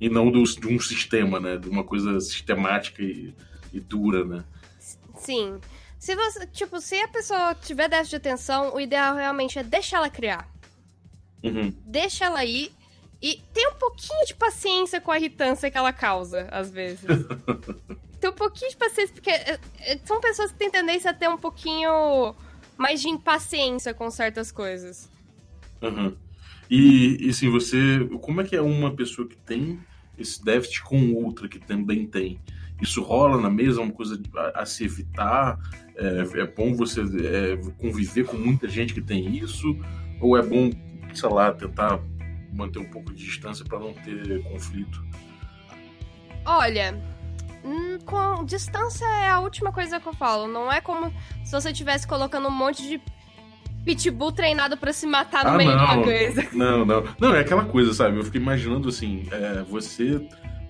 [0.00, 1.56] E não do, de um sistema, né?
[1.56, 3.34] De uma coisa sistemática e,
[3.72, 4.44] e dura, né?
[5.16, 5.58] Sim.
[5.98, 9.98] Se você, tipo, se a pessoa tiver déficit de atenção, o ideal realmente é deixar
[9.98, 10.48] ela criar.
[11.42, 11.74] Uhum.
[11.86, 12.72] Deixa ela ir
[13.22, 17.04] e tem um pouquinho de paciência com a irritância que ela causa, às vezes.
[18.20, 21.28] tem um pouquinho de paciência, porque é, é, são pessoas que têm tendência a ter
[21.28, 22.34] um pouquinho
[22.76, 25.10] mais de impaciência com certas coisas.
[25.88, 26.14] Uhum.
[26.70, 28.08] E, assim, você.
[28.20, 29.78] Como é que é uma pessoa que tem
[30.18, 32.40] esse déficit com outra que também tem?
[32.80, 35.58] Isso rola na mesa, é uma coisa a, a se evitar?
[35.96, 39.76] É, é bom você é, conviver com muita gente que tem isso?
[40.20, 40.70] Ou é bom,
[41.14, 42.00] sei lá, tentar
[42.52, 45.04] manter um pouco de distância para não ter conflito?
[46.44, 47.00] Olha,
[47.64, 50.46] hum, com distância é a última coisa que eu falo.
[50.48, 51.12] Não é como
[51.44, 53.00] se você estivesse colocando um monte de
[53.84, 55.78] pitbull treinado para se matar no ah, meio não.
[55.78, 56.46] de uma coisa.
[56.52, 57.04] Não, não.
[57.18, 58.16] Não, é aquela coisa, sabe?
[58.16, 60.20] Eu fico imaginando assim, é, você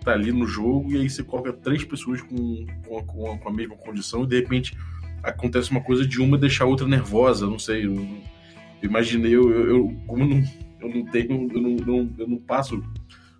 [0.05, 2.66] tá ali no jogo e aí você coloca três pessoas com,
[3.07, 4.77] com, a, com a mesma condição e de repente
[5.22, 7.87] acontece uma coisa de uma deixar a outra nervosa, não sei.
[7.87, 10.42] Eu, eu imaginei, eu, eu, eu, como não,
[10.81, 12.83] eu não tenho, eu não, não, eu não passo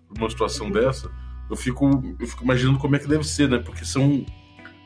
[0.07, 1.11] por uma situação dessa,
[1.49, 1.85] eu fico,
[2.19, 3.59] eu fico imaginando como é que deve ser, né?
[3.59, 4.25] Porque são,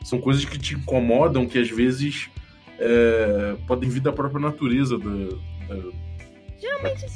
[0.04, 2.28] são coisas que te incomodam, que às vezes
[2.80, 5.90] é, podem vir da própria natureza da, da
[6.58, 7.06] geralmente,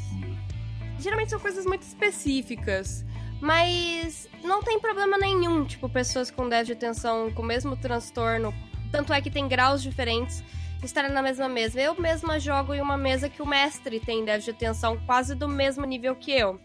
[0.99, 3.05] geralmente são coisas muito específicas.
[3.41, 8.55] Mas não tem problema nenhum, tipo, pessoas com déficit de atenção, com o mesmo transtorno.
[8.91, 10.43] Tanto é que tem graus diferentes
[10.83, 11.81] estarem na mesma mesa.
[11.81, 15.49] Eu mesma jogo em uma mesa que o mestre tem déficit de atenção quase do
[15.49, 16.61] mesmo nível que eu.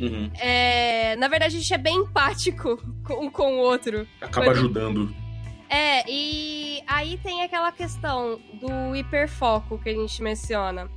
[0.00, 0.30] Uhum.
[0.38, 2.78] É, na verdade, a gente é bem empático
[3.10, 4.06] um com o outro.
[4.20, 4.56] Acaba Quando...
[4.56, 5.21] ajudando.
[5.72, 10.90] É, e aí tem aquela questão do hiperfoco que a gente menciona.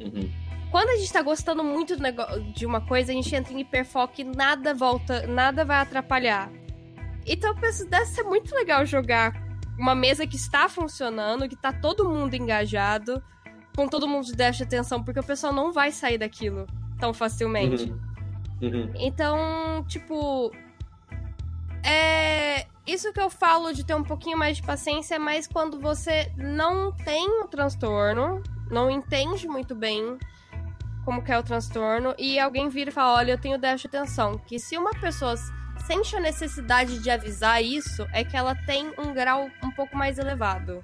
[0.00, 0.30] Uhum.
[0.70, 1.94] Quando a gente tá gostando muito
[2.54, 6.50] de uma coisa, a gente entra em hiperfoco e nada volta, nada vai atrapalhar.
[7.26, 9.34] Então eu penso, deve ser muito legal jogar
[9.78, 13.22] uma mesa que está funcionando, que tá todo mundo engajado,
[13.76, 16.66] com todo mundo de déficit de atenção, porque o pessoal não vai sair daquilo
[16.98, 17.84] tão facilmente.
[17.84, 18.00] Uhum.
[18.62, 18.92] Uhum.
[18.96, 20.50] Então, tipo.
[21.84, 22.71] É.
[22.86, 26.32] Isso que eu falo de ter um pouquinho mais de paciência é mais quando você
[26.36, 30.18] não tem o transtorno, não entende muito bem
[31.04, 33.96] como que é o transtorno, e alguém vira e fala: Olha, eu tenho déficit de
[33.96, 34.38] atenção.
[34.38, 35.34] Que se uma pessoa
[35.86, 40.18] sente a necessidade de avisar isso, é que ela tem um grau um pouco mais
[40.18, 40.82] elevado.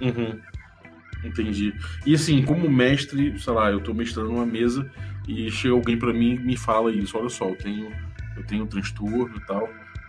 [0.00, 0.40] Uhum.
[1.24, 1.74] Entendi.
[2.06, 4.88] E assim, como mestre, sei lá, eu tô mestrando uma mesa
[5.26, 7.92] e chega alguém para mim e me fala isso, olha só, eu tenho,
[8.36, 9.68] eu tenho transtorno e tal.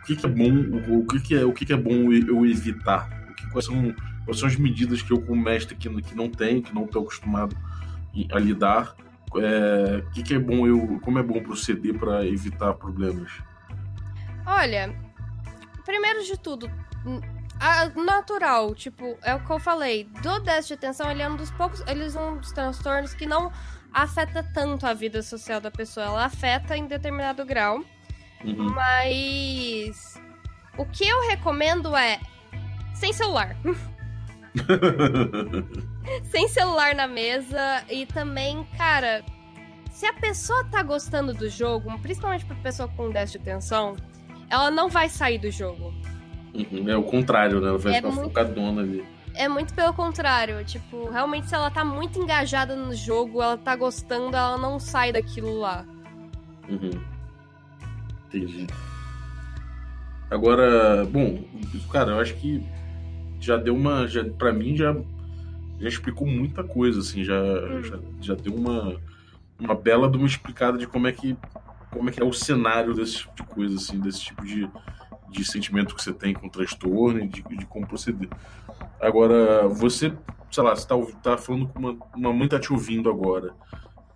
[0.10, 3.08] Que, que é bom, o, que, que é, o que, que é bom eu evitar?
[3.30, 3.94] O que, quais, são,
[4.26, 7.04] quais são as medidas que eu, como mestre, que, que não tenho, que não estou
[7.04, 7.56] acostumado
[8.32, 8.96] a lidar,
[9.36, 13.32] é, o que, que é bom eu, como é bom proceder para evitar problemas?
[14.48, 14.96] Olha,
[15.86, 16.68] primeiro de tudo,
[17.96, 21.52] natural, tipo, é o que eu falei, do déficit de atenção, ele é um dos
[21.52, 23.52] poucos, ele é um dos transtornos que não
[23.94, 27.86] afeta tanto a vida social da pessoa, ela afeta em determinado grau.
[28.44, 28.74] Uhum.
[28.74, 30.20] Mas
[30.78, 32.20] o que eu recomendo é
[32.94, 33.56] sem celular.
[36.32, 39.24] sem celular na mesa e também, cara,
[39.92, 43.96] se a pessoa tá gostando do jogo, principalmente pra pessoa com déficit de atenção,
[44.50, 45.94] ela não vai sair do jogo.
[46.54, 47.68] Uhum, é o contrário, né?
[47.70, 49.06] Ela vai É ficar muito- focadona ali.
[49.36, 50.66] É muito pelo contrário.
[50.66, 55.12] Tipo, realmente, se ela tá muito engajada no jogo, ela tá gostando, ela não sai
[55.12, 55.86] daquilo lá.
[56.68, 56.90] Uhum.
[58.30, 58.68] Entendi.
[60.30, 61.44] Agora, bom,
[61.92, 62.64] cara, eu acho que
[63.40, 64.08] já deu uma.
[64.08, 64.96] Já, pra mim já,
[65.80, 67.42] já explicou muita coisa, assim, já,
[67.82, 68.96] já, já deu uma,
[69.60, 71.36] uma bela de uma explicada de como é que.
[71.92, 74.70] Como é que é o cenário desse tipo de coisa, assim, desse tipo de,
[75.32, 78.30] de sentimento que você tem com transtorno e de, de como proceder.
[79.02, 80.14] Agora, você,
[80.52, 83.56] sei lá, você tá, tá falando com uma, uma mãe tá te ouvindo agora.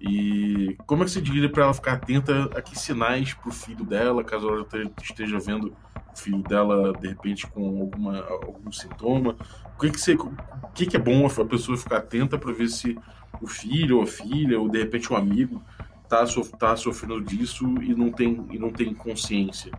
[0.05, 3.85] E como é que você diria para ela ficar atenta a que sinais pro filho
[3.85, 5.73] dela, caso ela te- esteja vendo
[6.13, 9.37] o filho dela de repente com alguma, algum sintoma?
[9.75, 10.35] O que que, você, o
[10.73, 12.99] que, que é bom a pessoa ficar atenta para ver se
[13.41, 15.63] o filho ou a filha ou de repente um amigo
[16.09, 19.71] tá, sof- tá sofrendo disso e não tem e não tem consciência?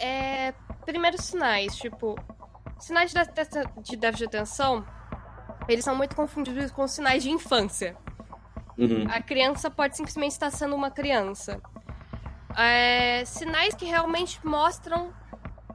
[0.00, 0.54] É.
[0.86, 2.16] Primeiros sinais, tipo.
[2.80, 3.18] Sinais de,
[3.82, 4.84] de déficit de atenção,
[5.68, 7.96] eles são muito confundidos com sinais de infância.
[8.78, 9.06] Uhum.
[9.10, 11.60] A criança pode simplesmente estar sendo uma criança.
[12.56, 15.12] é, sinais que realmente mostram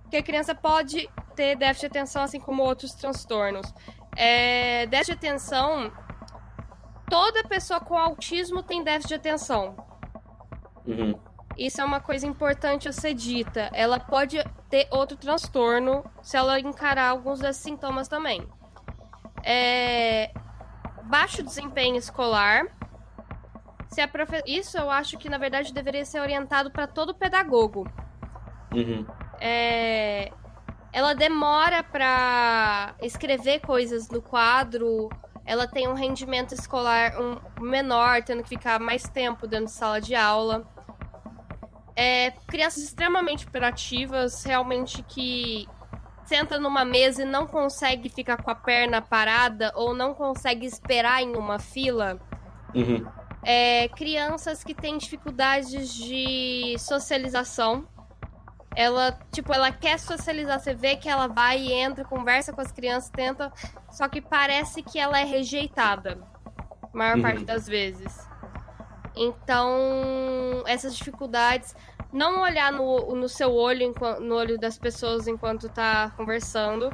[0.10, 3.74] que a criança pode ter déficit de atenção, assim como outros transtornos.
[4.16, 5.92] É, déficit de atenção,
[7.10, 9.76] toda pessoa com autismo tem déficit de atenção.
[10.86, 11.20] Uhum.
[11.58, 13.70] Isso é uma coisa importante a ser dita.
[13.74, 14.38] Ela pode
[14.70, 18.48] ter outro transtorno se ela encarar alguns desses sintomas também.
[19.44, 20.32] É...
[21.06, 22.66] Baixo desempenho escolar.
[23.98, 24.44] Se a profe...
[24.46, 27.92] Isso eu acho que, na verdade, deveria ser orientado para todo pedagogo.
[28.72, 29.04] Uhum.
[29.42, 30.32] É...
[30.94, 35.10] Ela demora para escrever coisas no quadro.
[35.44, 40.00] Ela tem um rendimento escolar um menor, tendo que ficar mais tempo dentro de sala
[40.00, 40.64] de aula.
[41.96, 45.68] É, crianças extremamente hiperativas, realmente que
[46.24, 51.24] senta numa mesa e não consegue ficar com a perna parada ou não consegue esperar
[51.24, 52.20] em uma fila.
[52.76, 53.04] Uhum.
[53.50, 57.88] É, crianças que têm dificuldades de socialização.
[58.76, 60.60] Ela, tipo, ela quer socializar.
[60.60, 63.50] Você vê que ela vai e entra, conversa com as crianças, tenta.
[63.90, 66.20] Só que parece que ela é rejeitada.
[66.94, 67.22] A maior Uhum.
[67.22, 68.28] parte das vezes.
[69.16, 71.74] Então, essas dificuldades.
[72.12, 76.90] Não olhar no, no seu olho, no olho das pessoas enquanto tá conversando.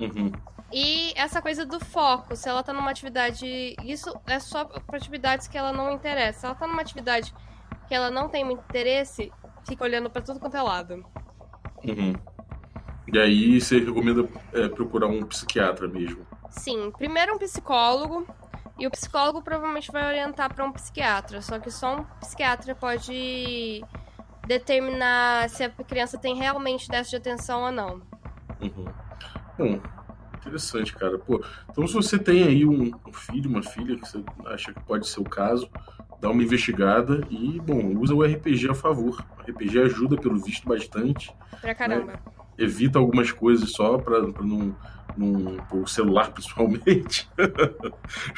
[0.00, 0.30] Uhum.
[0.72, 3.76] E essa coisa do foco, se ela tá numa atividade.
[3.84, 6.40] Isso é só pra atividades que ela não interessa.
[6.40, 7.34] Se ela tá numa atividade
[7.86, 9.30] que ela não tem muito interesse,
[9.66, 11.04] fica olhando pra tudo quanto é lado.
[11.84, 12.14] Uhum.
[13.12, 16.26] E aí você recomenda é, procurar um psiquiatra mesmo.
[16.48, 18.26] Sim, primeiro um psicólogo.
[18.78, 21.42] E o psicólogo provavelmente vai orientar pra um psiquiatra.
[21.42, 23.84] Só que só um psiquiatra pode
[24.46, 28.00] determinar se a criança tem realmente déficit de atenção ou não.
[28.60, 28.86] Uhum.
[29.58, 29.80] Bom,
[30.42, 31.18] interessante, cara.
[31.18, 34.80] Pô, então se você tem aí um, um filho, uma filha que você acha que
[34.84, 35.68] pode ser o caso,
[36.20, 39.24] dá uma investigada e, bom, usa o RPG a favor.
[39.38, 41.34] O RPG ajuda, pelo visto, bastante.
[41.60, 42.14] Pra caramba.
[42.58, 44.74] Evita algumas coisas só pra, pra não.
[45.16, 47.28] Num, o celular principalmente,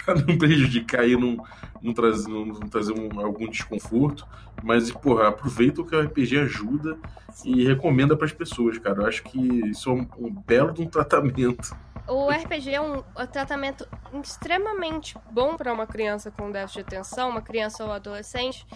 [0.04, 1.36] pra não prejudicar e não,
[1.80, 4.26] não trazer, não, não trazer um- algum desconforto.
[4.62, 6.96] Mas, porra, aproveita o que o RPG ajuda
[7.44, 9.02] e recomenda pras pessoas, cara.
[9.02, 11.76] Eu acho que isso é um, um belo de um tratamento.
[12.08, 13.86] O RPG é um um tratamento
[14.22, 18.66] extremamente bom para uma criança com déficit de atenção, uma criança ou adolescente,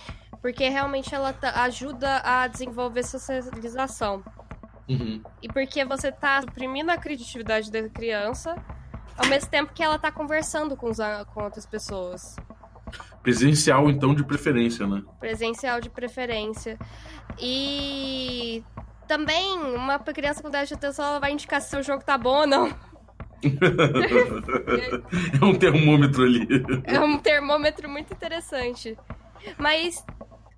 [0.40, 4.22] porque realmente ela tá- ajuda a desenvolver socialização.
[4.88, 5.22] Uhum.
[5.42, 8.56] E porque você tá suprimindo a criatividade da criança,
[9.16, 10.98] ao mesmo tempo que ela tá conversando com, os
[11.34, 12.36] com outras pessoas.
[13.22, 15.02] Presencial, então, de preferência, né?
[15.20, 16.78] Presencial de preferência.
[17.38, 18.64] E
[19.06, 22.40] também uma criança com déficit de atenção ela vai indicar se o jogo tá bom
[22.40, 22.68] ou não.
[25.40, 26.46] é um termômetro ali.
[26.84, 28.96] É um termômetro muito interessante.
[29.56, 30.04] Mas.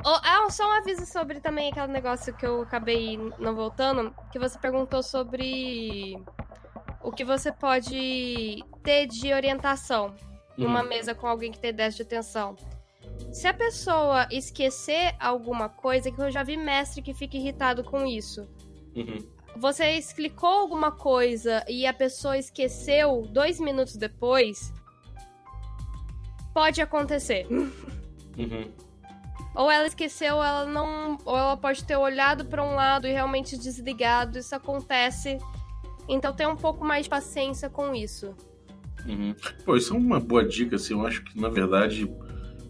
[0.05, 4.15] Ah, só um aviso sobre também aquele negócio que eu acabei não voltando.
[4.33, 6.23] Que você perguntou sobre
[7.03, 10.15] o que você pode ter de orientação
[10.57, 10.89] numa Uhum.
[10.89, 12.57] mesa com alguém que tem déficit de atenção.
[13.33, 18.05] Se a pessoa esquecer alguma coisa, que eu já vi mestre que fica irritado com
[18.07, 18.49] isso.
[18.97, 19.19] Uhum.
[19.57, 24.73] Você explicou alguma coisa e a pessoa esqueceu dois minutos depois,
[26.55, 27.47] pode acontecer.
[27.51, 28.73] Uhum.
[29.55, 31.19] Ou ela esqueceu, ela não.
[31.25, 34.39] Ou ela pode ter olhado para um lado e realmente desligado.
[34.39, 35.39] Isso acontece.
[36.09, 38.35] Então tenha um pouco mais de paciência com isso.
[39.07, 39.35] Uhum.
[39.65, 42.11] Pô, isso é uma boa dica, assim, eu acho que, na verdade,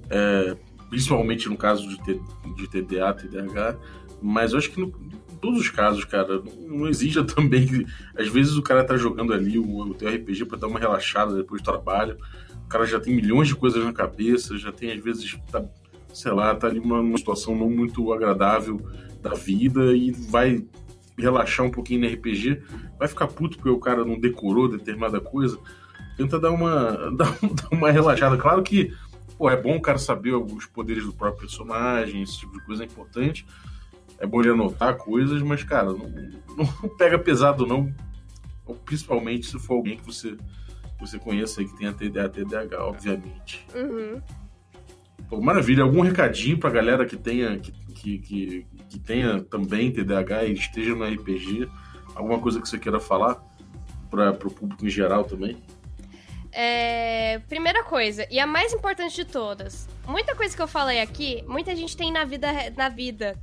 [0.08, 0.56] é,
[0.88, 2.20] principalmente no caso de, T-
[2.56, 3.76] de TDA, TDAH,
[4.22, 4.86] mas eu acho que no,
[5.32, 7.84] em todos os casos, cara, não, não exija também
[8.16, 11.34] às vezes o cara tá jogando ali o, o teu RPG pra dar uma relaxada
[11.34, 12.16] depois do trabalho,
[12.64, 15.64] o cara já tem milhões de coisas na cabeça, já tem, às vezes, tá,
[16.12, 18.80] sei lá, tá ali numa, numa situação não muito agradável
[19.22, 20.64] da vida e vai
[21.18, 22.62] relaxar um pouquinho no RPG,
[22.98, 25.58] vai ficar puto porque o cara não decorou determinada coisa,
[26.16, 28.36] tenta dar uma, dar, um- uma relaxada.
[28.36, 28.92] Claro que
[29.36, 32.82] pô, é bom o cara saber os poderes do próprio personagem, esse tipo de coisa
[32.82, 33.46] é importante.
[34.18, 36.10] É bom ele anotar coisas, mas, cara, não,
[36.56, 36.66] não
[36.98, 37.90] pega pesado, não.
[38.84, 40.36] Principalmente se for alguém que você,
[40.98, 43.66] você conheça aí que tenha TDA, TDAH, obviamente.
[43.74, 44.20] Uhum.
[45.30, 45.84] Pô, maravilha.
[45.84, 50.96] Algum recadinho pra galera que tenha, que, que, que, que tenha também TDAH e esteja
[50.96, 51.70] no RPG?
[52.16, 53.40] Alguma coisa que você queira falar
[54.10, 55.56] para o público em geral também?
[56.50, 59.88] É, primeira coisa, e a mais importante de todas.
[60.04, 63.38] Muita coisa que eu falei aqui, muita gente tem na vida, na vida.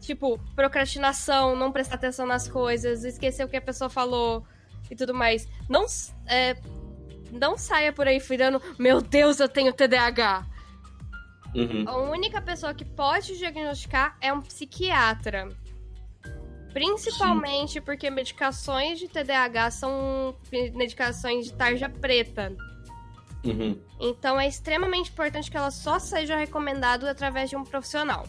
[0.00, 4.44] Tipo, procrastinação, não prestar atenção nas coisas, esquecer o que a pessoa falou
[4.88, 5.48] e tudo mais.
[5.68, 5.86] Não,
[6.28, 6.56] é,
[7.32, 10.46] não saia por aí virando, meu Deus, eu tenho TDAH.
[11.56, 11.84] Uhum.
[11.86, 15.48] A única pessoa que pode diagnosticar é um psiquiatra.
[16.74, 20.36] Principalmente porque medicações de TDAH são
[20.74, 22.54] medicações de tarja preta.
[23.42, 23.80] Uhum.
[23.98, 28.26] Então é extremamente importante que ela só seja recomendada através de um profissional.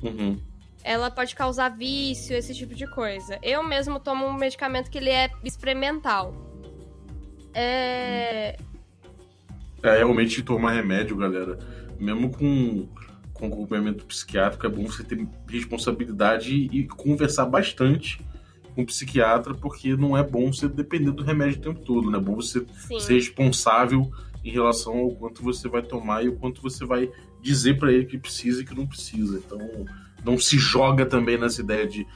[0.00, 0.38] Uhum.
[0.84, 3.38] Ela pode causar vício, esse tipo de coisa.
[3.42, 6.32] Eu mesmo tomo um medicamento que ele é experimental.
[7.52, 8.56] É.
[9.82, 11.58] É, realmente tomar remédio, galera,
[12.00, 12.88] mesmo com,
[13.32, 18.20] com acompanhamento psiquiátrico, é bom você ter responsabilidade e conversar bastante
[18.74, 22.18] com o psiquiatra, porque não é bom você depender do remédio o tempo todo, né?
[22.18, 23.00] É bom você Sim.
[23.00, 24.10] ser responsável
[24.44, 27.10] em relação ao quanto você vai tomar e o quanto você vai
[27.42, 29.38] dizer para ele que precisa e que não precisa.
[29.38, 29.58] Então,
[30.24, 32.06] não se joga também nessa ideia de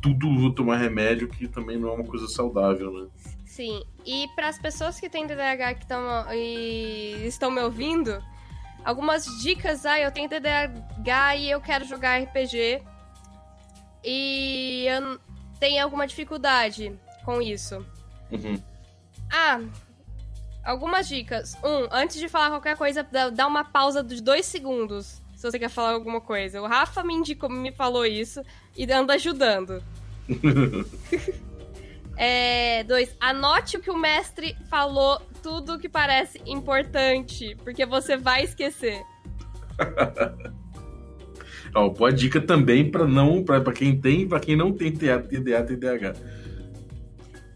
[0.00, 3.08] tudo vou tomar remédio, que também não é uma coisa saudável, né?
[3.44, 3.82] Sim.
[4.04, 8.22] E para as pessoas que têm TDAH que tão, e estão me ouvindo,
[8.86, 9.84] algumas dicas.
[9.84, 12.80] Ah, eu tenho TDAH e eu quero jogar RPG.
[14.04, 15.18] E eu
[15.58, 17.84] tenho alguma dificuldade com isso.
[18.30, 18.62] Uhum.
[19.30, 19.60] Ah,
[20.64, 21.56] algumas dicas.
[21.64, 25.20] Um, antes de falar qualquer coisa, dá uma pausa de dois segundos.
[25.34, 26.62] Se você quer falar alguma coisa.
[26.62, 28.40] O Rafa me indicou, me falou isso
[28.76, 29.82] e anda ajudando.
[32.16, 38.44] É, dois, anote o que o mestre falou, tudo que parece importante, porque você vai
[38.44, 39.02] esquecer.
[41.74, 45.62] Ó, boa dica também para não para quem tem, para quem não tem TDA, TDA,
[45.62, 46.14] TDAH.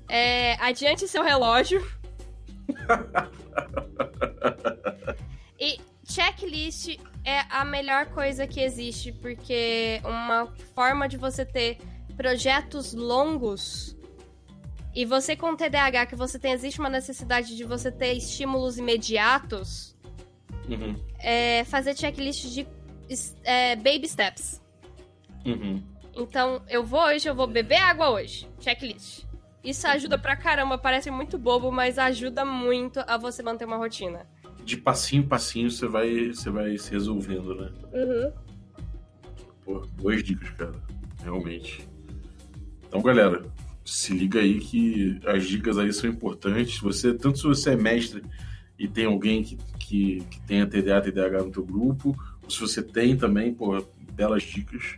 [0.06, 1.82] É, adiante seu relógio.
[5.58, 11.78] e checklist é a melhor coisa que existe, porque uma forma de você ter
[12.14, 13.96] projetos longos
[14.94, 19.96] e você com TDAH que você tem existe uma necessidade de você ter estímulos imediatos,
[20.68, 22.66] Uhum, é fazer checklist de
[23.44, 24.60] é, baby steps.
[25.44, 25.82] uhum.
[26.14, 28.48] Então, eu vou hoje, eu vou beber água hoje.
[28.60, 29.24] Checklist.
[29.62, 34.26] Isso ajuda pra caramba, parece muito bobo, mas ajuda muito a você manter uma rotina.
[34.64, 37.70] De passinho em passinho você vai, você vai se resolvendo, né?
[37.92, 38.32] Uhum.
[39.64, 40.74] Pô, boas dicas, cara.
[41.22, 41.86] Realmente.
[42.86, 43.44] Então, galera,
[43.90, 46.78] se liga aí que as dicas aí são importantes.
[46.78, 48.22] Você, tanto se você é mestre
[48.78, 52.82] e tem alguém que, que, que tenha TDA, TDAH no teu grupo, ou se você
[52.82, 54.96] tem também, pô, belas dicas.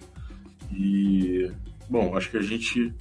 [0.70, 1.50] E,
[1.88, 2.94] bom, acho que a gente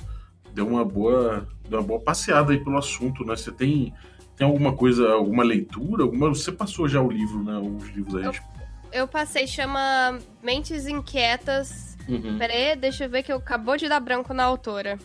[0.54, 3.36] deu uma boa, deu uma boa passeada aí pelo assunto, né?
[3.36, 3.94] Você tem,
[4.38, 6.04] tem alguma coisa, alguma leitura?
[6.04, 7.58] Alguma, você passou já o livro, né?
[7.58, 8.32] Os livros aí.
[8.32, 8.48] tipo,
[8.94, 11.98] Eu passei, chama Mentes Inquietas.
[12.08, 12.38] Uhum.
[12.38, 14.98] Pera aí, deixa eu ver que eu acabou de dar branco na autora.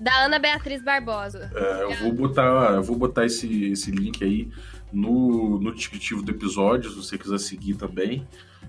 [0.00, 1.50] Da Ana Beatriz Barbosa.
[1.54, 4.50] É, eu vou botar, eu vou botar esse, esse link aí
[4.92, 8.26] no, no descritivo do episódio, se você quiser seguir também.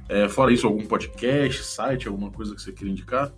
[0.08, 3.32] É, fora isso, algum podcast, site, alguma coisa que você queira indicar?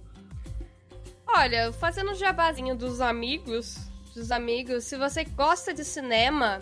[1.28, 3.78] Olha, fazendo o jabazinho dos amigos,
[4.16, 6.60] dos amigos, se você gosta de cinema,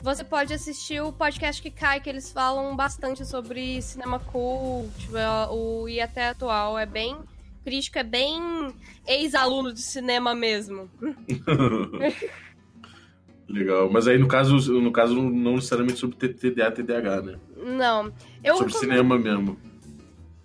[0.00, 5.50] você pode assistir o podcast que cai, que eles falam bastante sobre cinema cult, é,
[5.50, 6.78] o e até atual.
[6.78, 7.16] É bem.
[7.66, 8.72] Crítico é bem
[9.04, 10.88] ex-aluno de cinema mesmo.
[13.48, 17.40] Legal, mas aí no caso, no caso não necessariamente sobre TDA, TDAH, né?
[17.56, 18.12] Não.
[18.44, 19.58] Eu sobre recomendo- cinema mesmo.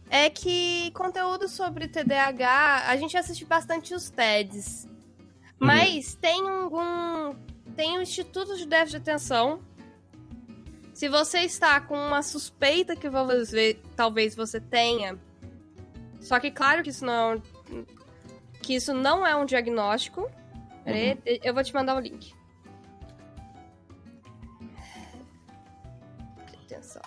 [0.09, 4.87] É que conteúdo sobre TDAH, a gente assiste bastante os TEDs.
[5.59, 7.35] Mas tem algum.
[7.75, 9.61] Tem o Instituto de Déficit de Atenção.
[10.91, 13.07] Se você está com uma suspeita que
[13.95, 15.19] talvez você tenha.
[16.21, 17.41] Só que claro que isso não é um,
[18.61, 20.29] que isso não é um diagnóstico.
[20.85, 22.33] Peraí, eu vou te mandar o link.
[26.65, 27.01] Atenção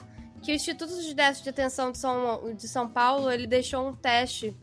[0.45, 3.95] que o Instituto de Déficit de Atenção de São, de São Paulo ele deixou um
[3.95, 4.55] teste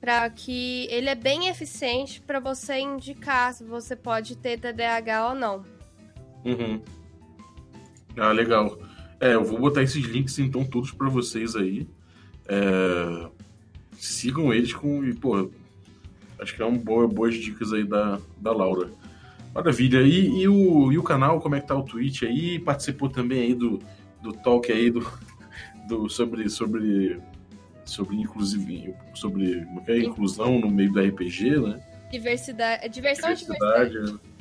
[0.00, 5.34] para que ele é bem eficiente para você indicar se você pode ter TDAH ou
[5.36, 5.64] não.
[6.44, 6.82] Uhum.
[8.16, 8.76] Ah, legal.
[9.20, 11.86] É, eu vou botar esses links então todos para vocês aí.
[12.48, 13.28] É,
[13.98, 15.04] sigam eles com.
[15.04, 15.50] E, pô,
[16.38, 18.90] acho que é uma boa, boas dicas aí da, da Laura.
[19.54, 20.02] Maravilha.
[20.02, 22.58] E, e, o, e o canal, como é que tá o Twitch aí?
[22.58, 23.80] Participou também aí do,
[24.22, 25.06] do talk aí do,
[25.86, 27.20] do sobre sobre
[27.84, 29.98] sobre inclusive sobre é é?
[29.98, 31.82] inclusão no meio do RPG, né?
[32.10, 33.90] Diversidade, diversão e diversidade.
[33.90, 34.32] Diversidade.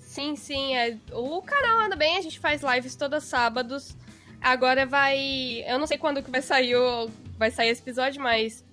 [0.00, 0.74] Sim, sim.
[0.74, 3.96] É, o canal anda bem, a gente faz lives todos sábados.
[4.40, 5.64] Agora vai.
[5.66, 8.64] Eu não sei quando que vai sair o, vai sair esse episódio, mas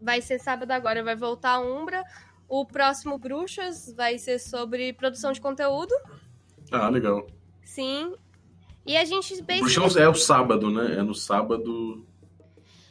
[0.00, 2.04] vai ser sábado agora, vai voltar a Umbra.
[2.48, 5.92] O próximo Bruxas vai ser sobre produção de conteúdo.
[6.70, 7.26] Ah, legal.
[7.64, 8.14] Sim.
[8.86, 10.94] E a gente Bruxão é o sábado, né?
[10.98, 12.06] É no sábado.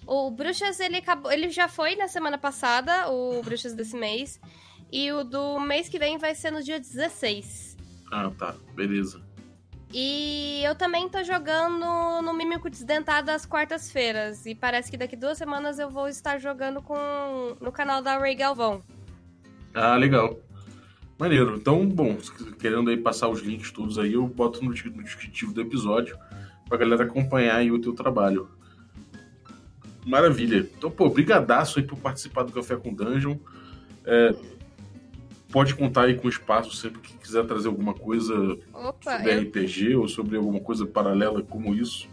[0.05, 1.31] O Bruxas, ele acabou.
[1.31, 4.39] Ele já foi na semana passada, o Bruxas desse mês.
[4.91, 7.77] E o do mês que vem vai ser no dia 16.
[8.11, 8.55] Ah, tá.
[8.75, 9.24] Beleza.
[9.93, 14.45] E eu também tô jogando no Mímico Desdentado às quartas-feiras.
[14.45, 16.97] E parece que daqui duas semanas eu vou estar jogando com
[17.61, 18.81] no canal da Ray Galvão.
[19.73, 20.39] Ah, legal.
[21.17, 21.55] Maneiro.
[21.55, 22.17] Então, bom,
[22.59, 26.17] querendo aí passar os links todos aí, eu boto no, descritivo do episódio
[26.67, 28.49] pra galera acompanhar aí o teu trabalho.
[30.05, 30.69] Maravilha.
[30.77, 33.37] Então, pô, brigadaço aí por participar do Café com Dungeon.
[34.03, 34.35] É,
[35.55, 38.35] pode contar aí com o espaço sempre que quiser trazer alguma coisa
[38.73, 42.09] Opa, sobre eu, RPG ou sobre alguma coisa paralela como isso.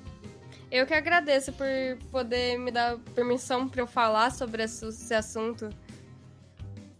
[0.70, 1.66] eu que agradeço por
[2.08, 5.68] poder me dar permissão pra eu falar sobre esse assunto.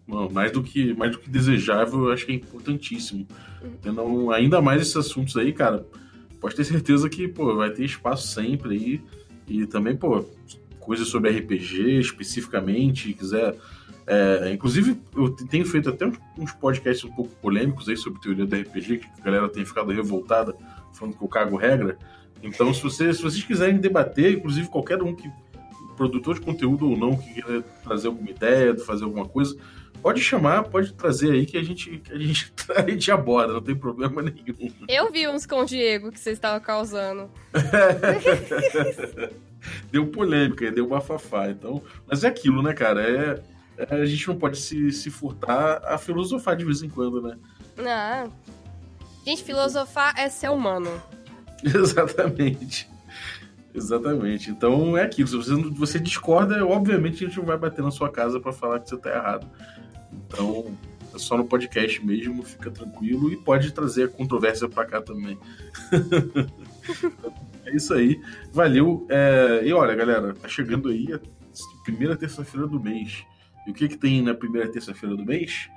[0.04, 3.24] Mano, mais do que mais do que desejável, eu acho que é importantíssimo.
[3.62, 5.86] Então, ainda mais esses assuntos aí, cara,
[6.40, 9.00] pode ter certeza que, pô, vai ter espaço sempre aí.
[9.46, 10.24] E também, pô,
[10.80, 13.54] coisas sobre RPG especificamente, quiser.
[14.06, 16.06] É, inclusive, eu tenho feito até
[16.38, 19.90] uns- podcasts um pouco polêmicos aí sobre teoria do RPG, que a galera tem ficado
[19.92, 20.54] revoltada,
[20.92, 21.96] falando que eu cago regra.
[22.42, 25.30] Então, se, você, se vocês quiserem debater, inclusive qualquer um que.
[25.96, 29.56] produtor de conteúdo ou não, que queira trazer alguma ideia, fazer alguma coisa,
[30.02, 33.60] pode chamar, pode trazer aí que a gente, que a gente, a gente aborda, não
[33.62, 34.72] tem problema nenhum.
[34.88, 37.30] Eu vi uns com o Diego que vocês estavam causando.
[39.90, 41.50] deu polêmica, deu bafafá.
[41.50, 43.02] Então, mas é aquilo, né, cara?
[43.02, 43.42] É-
[43.90, 47.36] a gente não pode se, se furtar a filosofar de vez em quando, né?
[47.78, 48.28] Ah.
[49.24, 50.90] Gente, filosofar é ser humano.
[51.62, 52.90] Exatamente.
[53.74, 54.50] Exatamente.
[54.50, 55.28] Então é aquilo.
[55.28, 58.80] Se você, você discorda, obviamente a gente não vai bater na sua casa pra falar
[58.80, 59.46] que você tá errado.
[60.12, 60.76] Então
[61.14, 65.38] é só no podcast mesmo, fica tranquilo e pode trazer a controvérsia pra cá também.
[67.64, 68.20] é isso aí.
[68.52, 69.06] Valeu.
[69.08, 71.20] É, E olha, galera, tá chegando aí a
[71.84, 73.24] primeira terça-feira do mês.
[73.66, 75.68] E o que que tem na primeira terça-feira do mês?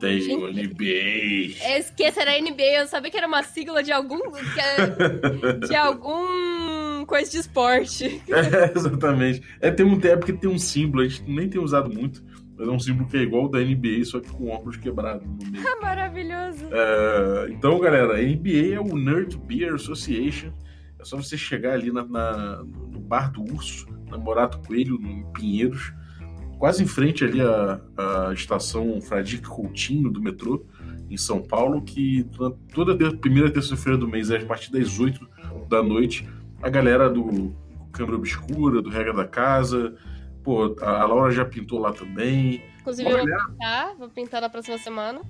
[0.00, 1.54] Tem o NBA.
[1.60, 4.18] É, Esqueça, era NBA, eu sabia que era uma sigla de algum.
[4.32, 8.20] que é- de algum coisa de esporte.
[8.28, 9.42] É, exatamente.
[9.60, 12.22] É, tem um, é porque tem um símbolo, a gente nem tem usado muito,
[12.58, 15.24] mas é um símbolo que é igual ao da NBA, só que com óculos quebrados
[15.26, 15.64] no meio.
[15.66, 16.66] Ah, Maravilhoso.
[16.72, 20.50] É, então, galera, a NBA é o Nerd Beer Association.
[20.98, 25.08] É só você chegar ali na, na- no Bar do Urso, na Morato Coelho, no
[25.08, 25.92] em Pinheiros,
[26.58, 30.64] quase em frente ali à, à estação Fradique Coutinho do metrô,
[31.10, 32.26] em São Paulo, que
[32.74, 35.26] toda ter- primeira terça-feira do mês, a partir das 8
[35.68, 36.28] da noite,
[36.62, 37.54] a galera do
[37.92, 39.94] Câmara Obscura, do Regra da Casa,
[40.42, 42.62] pô, a, a Laura já pintou lá também.
[42.80, 45.20] Inclusive, Pô, eu vou galera, pintar, vou pintar na próxima semana.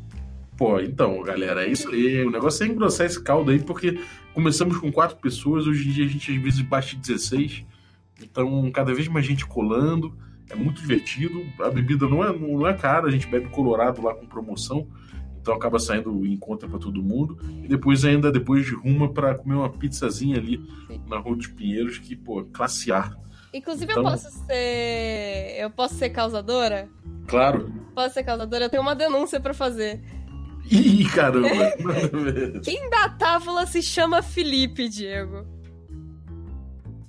[0.56, 2.24] Pô, então, galera, é isso aí.
[2.24, 4.00] O negócio é engrossar esse caldo aí, porque
[4.32, 7.64] começamos com quatro pessoas, hoje em dia a gente às vezes bate 16.
[8.22, 10.16] Então, cada vez mais gente colando.
[10.48, 11.44] É muito divertido.
[11.60, 14.86] A bebida não é, não é cara, a gente bebe colorado lá com promoção.
[15.40, 17.38] Então acaba saindo em conta pra todo mundo.
[17.62, 20.60] E depois ainda, depois de ruma pra comer uma pizzazinha ali
[21.06, 23.16] na Rua dos Pinheiros, que, pô, classe A.
[23.54, 25.56] Inclusive, Então- eu posso ser.
[25.58, 26.88] Eu posso ser causadora?
[27.28, 27.72] Claro.
[27.94, 28.64] Posso ser causadora?
[28.64, 30.00] Eu tenho uma denúncia pra fazer.
[30.68, 31.48] Ih, caramba.
[32.64, 35.46] Quem da Távola se chama Felipe, Diego?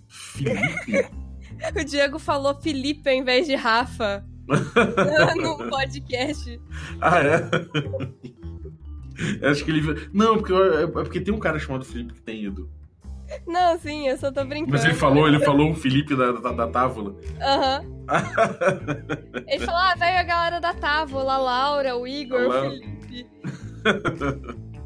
[0.08, 1.08] Felipe.
[1.80, 4.24] O Diego falou Felipe ao invés de Rafa.
[5.38, 6.60] no podcast.
[7.02, 7.50] Ah, é?
[9.50, 10.10] Acho que ele.
[10.14, 12.70] Não, porque, eu- é porque tem um cara chamado Felipe que tem ido.
[13.46, 14.72] Não, sim, eu só tô brincando.
[14.72, 17.14] Mas ele falou, ele falou o Felipe da, da, da Távola.
[17.42, 17.82] Aham.
[19.48, 22.52] Ele falou, ah, veio a galera da Távola, a Laura, o Igor, A o.
[22.62, 23.28] Felipe.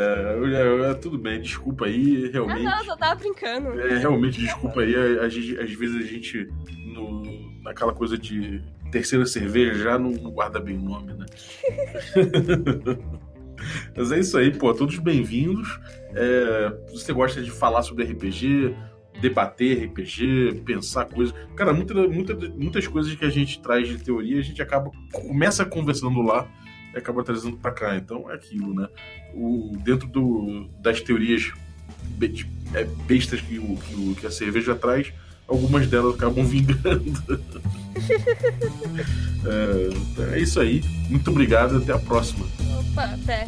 [0.00, 2.62] É, eu- eu- tudo bem, desculpa aí, Ah, realmente.
[2.62, 3.80] não, só tava brincando.
[3.80, 4.94] É, realmente, desculpa aí.
[5.28, 6.48] gente- às vezes a gente,
[6.94, 7.22] no,
[7.64, 11.26] naquela coisa de terceira cerveja, já não, não guarda bem o nome, né?
[13.96, 14.72] Mas é isso aí, pô.
[14.72, 15.80] Todos bem-vindos.
[16.14, 18.72] É, se você gosta de falar sobre RPG,
[19.20, 21.34] debater RPG, pensar coisas.
[21.56, 24.92] Cara, muita, muita, muitas coisas que a gente traz de teoria, a gente acaba.
[25.12, 26.46] começa conversando lá
[26.94, 27.96] e acaba trazendo pra cá.
[27.96, 28.88] Então é aquilo, né?
[29.34, 31.52] O, dentro do, das teorias
[32.16, 35.12] be- é, bestas que, o, que, o- que a cerveja traz,
[35.46, 37.12] algumas delas acabam vingando.
[40.26, 40.82] é, é isso aí.
[41.08, 41.76] Muito obrigado.
[41.78, 42.46] Até a próxima.
[42.80, 43.46] Opa, até.